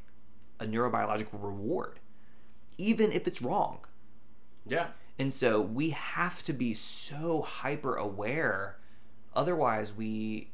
[0.60, 1.98] a neurobiological reward,
[2.78, 3.80] even if it's wrong.
[4.66, 4.88] Yeah,
[5.18, 8.78] And so we have to be so hyper aware.
[9.34, 10.50] Otherwise, we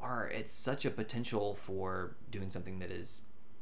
[0.00, 3.20] are at such a potential for doing something that is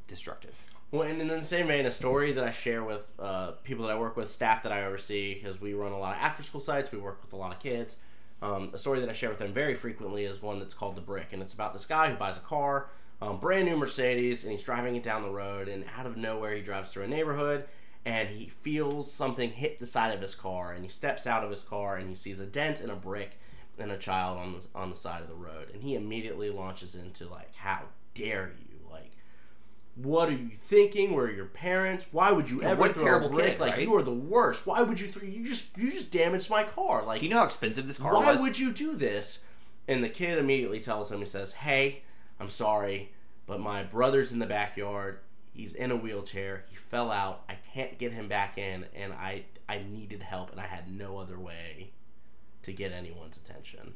[0.09, 0.55] destructive.
[0.93, 3.93] Well, and in the same vein, a story that I share with uh, people that
[3.93, 6.61] I work with, staff that I oversee, because we run a lot of after school
[6.61, 7.97] sites, we work with a lot of kids.
[8.43, 11.01] Um, a story that I share with them very frequently is one that's called The
[11.01, 12.89] Brick, and it's about this guy who buys a car,
[13.23, 16.57] um, brand new Mercedes, and he's driving it down the road, and out of nowhere,
[16.57, 17.67] he drives through a neighborhood,
[18.05, 21.51] and he feels something hit the side of his car, and he steps out of
[21.51, 23.39] his car, and he sees a dent and a brick
[23.79, 26.95] and a child on the, on the side of the road, and he immediately launches
[26.95, 27.81] into, like, how
[28.15, 28.79] dare you?
[28.91, 29.13] Like,
[29.97, 31.15] what are you thinking?
[31.15, 32.07] Where are your parents?
[32.11, 33.53] Why would you Yeah, ever what a throw terrible a brick?
[33.53, 33.83] kid, like right?
[33.83, 34.67] you are the worst.
[34.67, 35.27] Why would you throw?
[35.27, 37.05] You just you just damaged my car.
[37.05, 38.41] Like Do you know how expensive this car why was?
[38.41, 39.41] would you do this?
[39.89, 42.03] And the kid immediately tells him, he says, "Hey,
[42.39, 43.13] I'm sorry,
[43.47, 45.19] but my brother's in the backyard.
[45.53, 46.65] He's in a wheelchair.
[46.71, 47.43] He fell out.
[47.49, 51.19] I can't get him back in, and I I needed help, and I had no
[51.19, 51.91] other way
[52.63, 53.95] to get anyone's attention."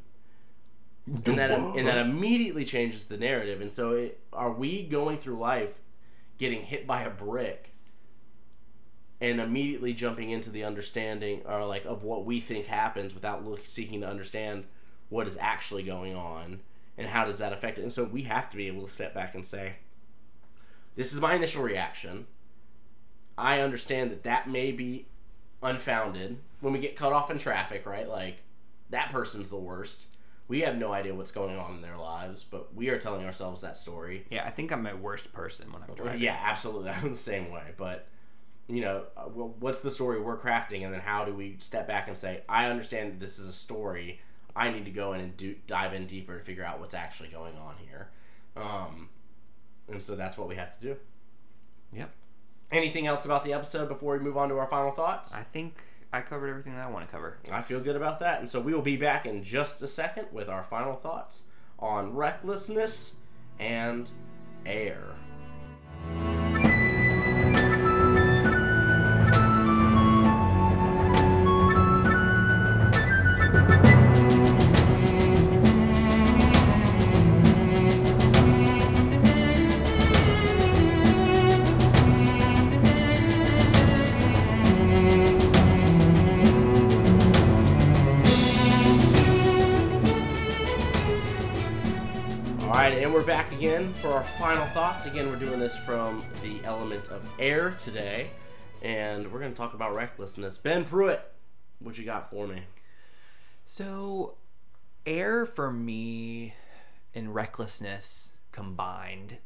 [1.06, 3.60] and that and that immediately changes the narrative.
[3.60, 5.74] And so, it, are we going through life
[6.38, 7.70] getting hit by a brick
[9.20, 13.60] and immediately jumping into the understanding or like of what we think happens without look,
[13.66, 14.64] seeking to understand
[15.10, 16.60] what is actually going on
[16.96, 17.82] and how does that affect it?
[17.82, 19.74] And so, we have to be able to step back and say,
[20.96, 22.26] "This is my initial reaction.
[23.36, 25.06] I understand that that may be
[25.62, 28.08] unfounded when we get cut off in traffic, right?
[28.08, 28.38] Like
[28.90, 30.06] that person's the worst."
[30.46, 33.62] we have no idea what's going on in their lives, but we are telling ourselves
[33.62, 34.26] that story.
[34.30, 36.20] yeah, I think I'm my worst person when I'm driving.
[36.20, 36.90] Yeah, absolutely.
[36.90, 37.72] I'm the same way.
[37.76, 38.06] But,
[38.68, 40.84] you know, uh, what's the story we're crafting?
[40.84, 43.52] And then how do we step back and say, I understand that this is a
[43.52, 44.20] story.
[44.54, 47.30] I need to go in and do, dive in deeper to figure out what's actually
[47.30, 48.10] going on here.
[48.56, 49.08] Um,
[49.88, 50.96] and so that's what we have to do.
[51.92, 52.10] Yep.
[52.72, 55.32] Anything else about the episode before we move on to our final thoughts?
[55.32, 55.76] I think
[56.12, 57.38] I covered everything that I want to cover.
[57.50, 58.40] I feel good about that.
[58.40, 61.42] And so we will be back in just a second with our final thoughts
[61.78, 63.12] on recklessness
[63.58, 64.10] and
[64.64, 65.04] air.
[94.00, 95.06] For our final thoughts.
[95.06, 98.30] Again, we're doing this from the element of air today,
[98.82, 100.58] and we're going to talk about recklessness.
[100.58, 101.32] Ben Pruitt,
[101.78, 102.62] what you got for me?
[103.64, 104.34] So,
[105.06, 106.54] air for me
[107.14, 109.38] and recklessness combined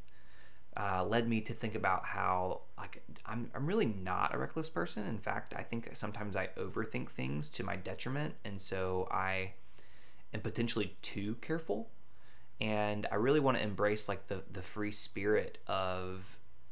[0.77, 5.07] uh, led me to think about how like I'm, I'm really not a reckless person.
[5.07, 9.53] In fact, I think sometimes I overthink things to my detriment, and so I
[10.33, 11.89] am potentially too careful.
[12.61, 16.25] And I really want to embrace like the the free spirit of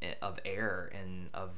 [0.03, 1.51] eh, of air and of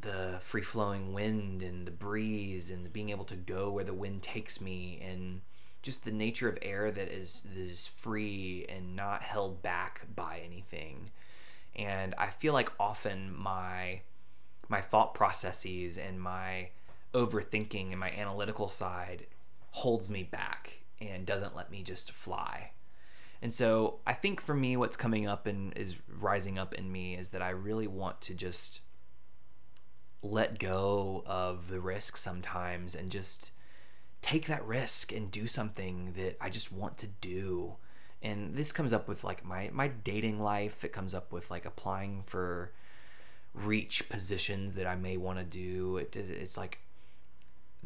[0.00, 4.22] the free flowing wind and the breeze and being able to go where the wind
[4.22, 5.40] takes me and
[5.82, 10.40] just the nature of air that is that is free and not held back by
[10.44, 11.10] anything
[11.76, 14.00] and I feel like often my
[14.68, 16.70] my thought processes and my
[17.14, 19.26] overthinking and my analytical side
[19.70, 22.70] holds me back and doesn't let me just fly.
[23.46, 27.14] And so I think for me what's coming up and is rising up in me
[27.14, 28.80] is that I really want to just
[30.20, 33.52] let go of the risk sometimes and just
[34.20, 37.76] take that risk and do something that I just want to do.
[38.20, 40.84] And this comes up with like my my dating life.
[40.84, 42.72] It comes up with like applying for
[43.54, 45.98] reach positions that i may want to do.
[45.98, 46.80] It, it's like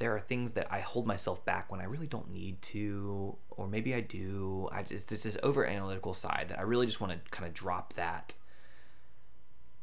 [0.01, 3.68] there are things that i hold myself back when i really don't need to or
[3.68, 7.12] maybe i do i just it's this over analytical side that i really just want
[7.12, 8.34] to kind of drop that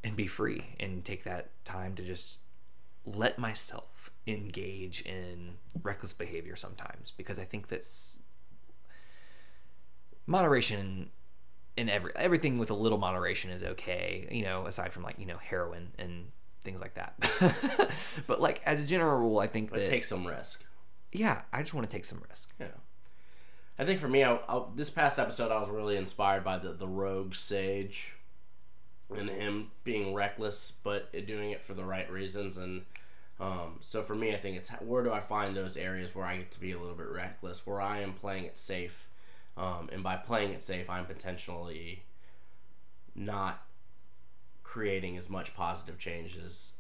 [0.04, 2.38] and be free and take that time to just
[3.06, 8.20] let myself engage in reckless behavior sometimes because i think that's
[10.26, 11.10] moderation
[11.78, 14.28] in every everything with a little moderation is okay.
[14.30, 16.26] You know, aside from like you know heroin and
[16.68, 17.90] things like that.
[18.28, 20.64] but like as a general rule, I think But that take some risk.
[21.12, 22.54] yeah, I just want to take some risk.
[22.60, 22.68] Yeah.
[23.80, 26.74] I think for me, I, I, this past episode, I was really inspired by the,
[26.74, 28.14] the rogue sage
[29.16, 32.58] and him being reckless, but doing it for the right reasons.
[32.58, 32.82] And
[33.40, 36.38] um, so for me, I think it's where do I find those areas where I
[36.38, 39.08] get to be a little bit reckless, where I am playing it safe
[39.58, 42.04] um, and by playing it safe, I'm potentially
[43.16, 43.62] not
[44.78, 46.74] creating as much positive changes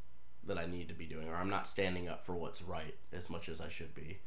[0.45, 3.27] that I need to be doing, or I'm not standing up for what's right as
[3.27, 4.19] much as I should be.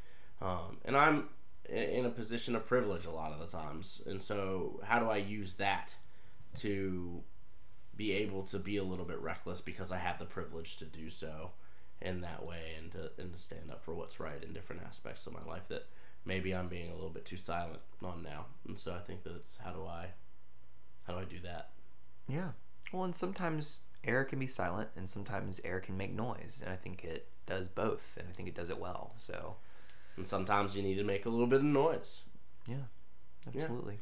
[0.43, 1.29] Um, and I'm
[1.69, 4.03] in a position of privilege a lot of the times.
[4.07, 5.91] And so, how do I use that
[6.59, 7.23] to
[7.95, 11.09] be able to be a little bit reckless because I have the privilege to do
[11.09, 11.53] so
[12.03, 15.29] in that way and to, and to stand up for what's right in different aspects
[15.29, 15.87] of my life that
[16.25, 18.47] maybe I'm being a little bit too silent on now.
[18.67, 20.07] And so I think that it's how do I
[21.05, 21.71] how do I do that?
[22.29, 22.51] Yeah.
[22.93, 26.77] Well, and sometimes air can be silent, and sometimes air can make noise, and I
[26.77, 29.13] think it does both, and I think it does it well.
[29.17, 29.57] So.
[30.17, 32.23] And sometimes you need to make a little bit of noise.
[32.67, 32.77] Yeah.
[33.47, 33.95] Absolutely.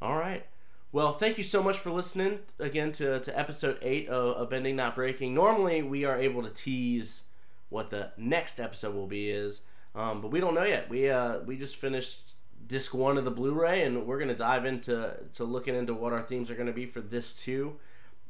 [0.00, 0.08] Yeah.
[0.08, 0.46] All right.
[0.90, 4.74] Well, thank you so much for listening again to, to episode eight of, of Bending
[4.74, 5.34] Not Breaking.
[5.34, 7.22] Normally, we are able to tease
[7.68, 9.60] what the next episode will be is
[9.94, 10.88] um, but we don't know yet.
[10.88, 12.18] We uh, we just finished
[12.66, 16.22] disc one of the Blu-ray, and we're gonna dive into to looking into what our
[16.22, 17.76] themes are gonna be for this two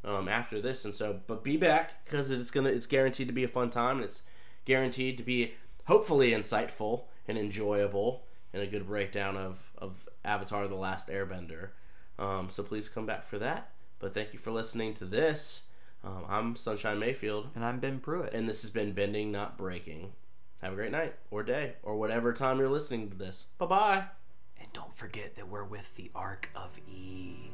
[0.05, 0.85] um, after this.
[0.85, 3.97] And so, but be back because it's gonna it's guaranteed to be a fun time,
[3.97, 4.23] and it's
[4.65, 10.75] guaranteed to be hopefully insightful and enjoyable, and a good breakdown of of Avatar: The
[10.75, 11.71] Last Airbender.
[12.19, 13.71] Um, so please come back for that.
[13.99, 15.61] But thank you for listening to this.
[16.03, 17.49] Um, I'm Sunshine Mayfield.
[17.55, 18.33] And I'm Ben Pruitt.
[18.33, 20.13] And this has been Bending Not Breaking.
[20.63, 23.45] Have a great night or day or whatever time you're listening to this.
[23.59, 24.05] Bye bye.
[24.59, 27.51] And don't forget that we're with the Arc of E.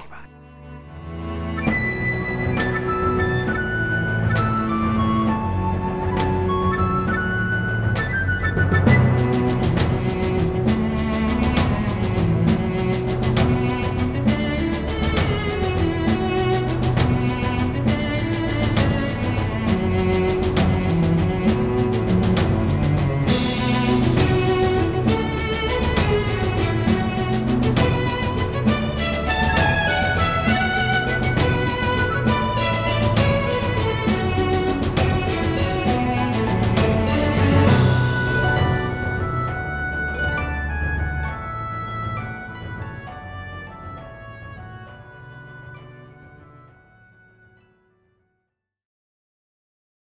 [0.00, 0.28] Goodbye.